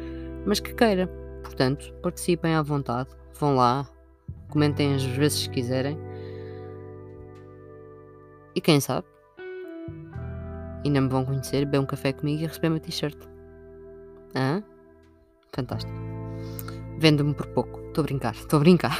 mas 0.46 0.60
que 0.60 0.72
queira. 0.72 1.08
Portanto, 1.42 1.92
participem 2.02 2.54
à 2.54 2.62
vontade, 2.62 3.10
vão 3.38 3.56
lá, 3.56 3.88
comentem 4.48 4.94
as 4.94 5.04
vezes 5.04 5.46
que 5.46 5.54
quiserem. 5.54 5.98
E 8.54 8.60
quem 8.60 8.80
sabe, 8.80 9.06
ainda 10.84 11.00
me 11.00 11.08
vão 11.08 11.24
conhecer, 11.24 11.64
beber 11.64 11.80
um 11.80 11.86
café 11.86 12.12
comigo 12.12 12.42
e 12.42 12.46
receber 12.46 12.68
uma 12.68 12.80
t-shirt. 12.80 13.18
Ah? 14.34 14.62
Fantástico. 15.52 15.92
Vendo-me 16.98 17.34
por 17.34 17.46
pouco. 17.48 17.80
Estou 17.88 18.02
a 18.02 18.06
brincar, 18.06 18.34
estou 18.34 18.58
a 18.58 18.60
brincar. 18.60 18.98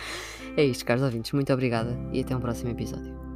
é 0.56 0.64
isto, 0.64 0.84
caros 0.84 1.02
ouvintes. 1.02 1.32
Muito 1.32 1.52
obrigada 1.52 1.96
e 2.12 2.20
até 2.20 2.36
um 2.36 2.40
próximo 2.40 2.70
episódio. 2.70 3.33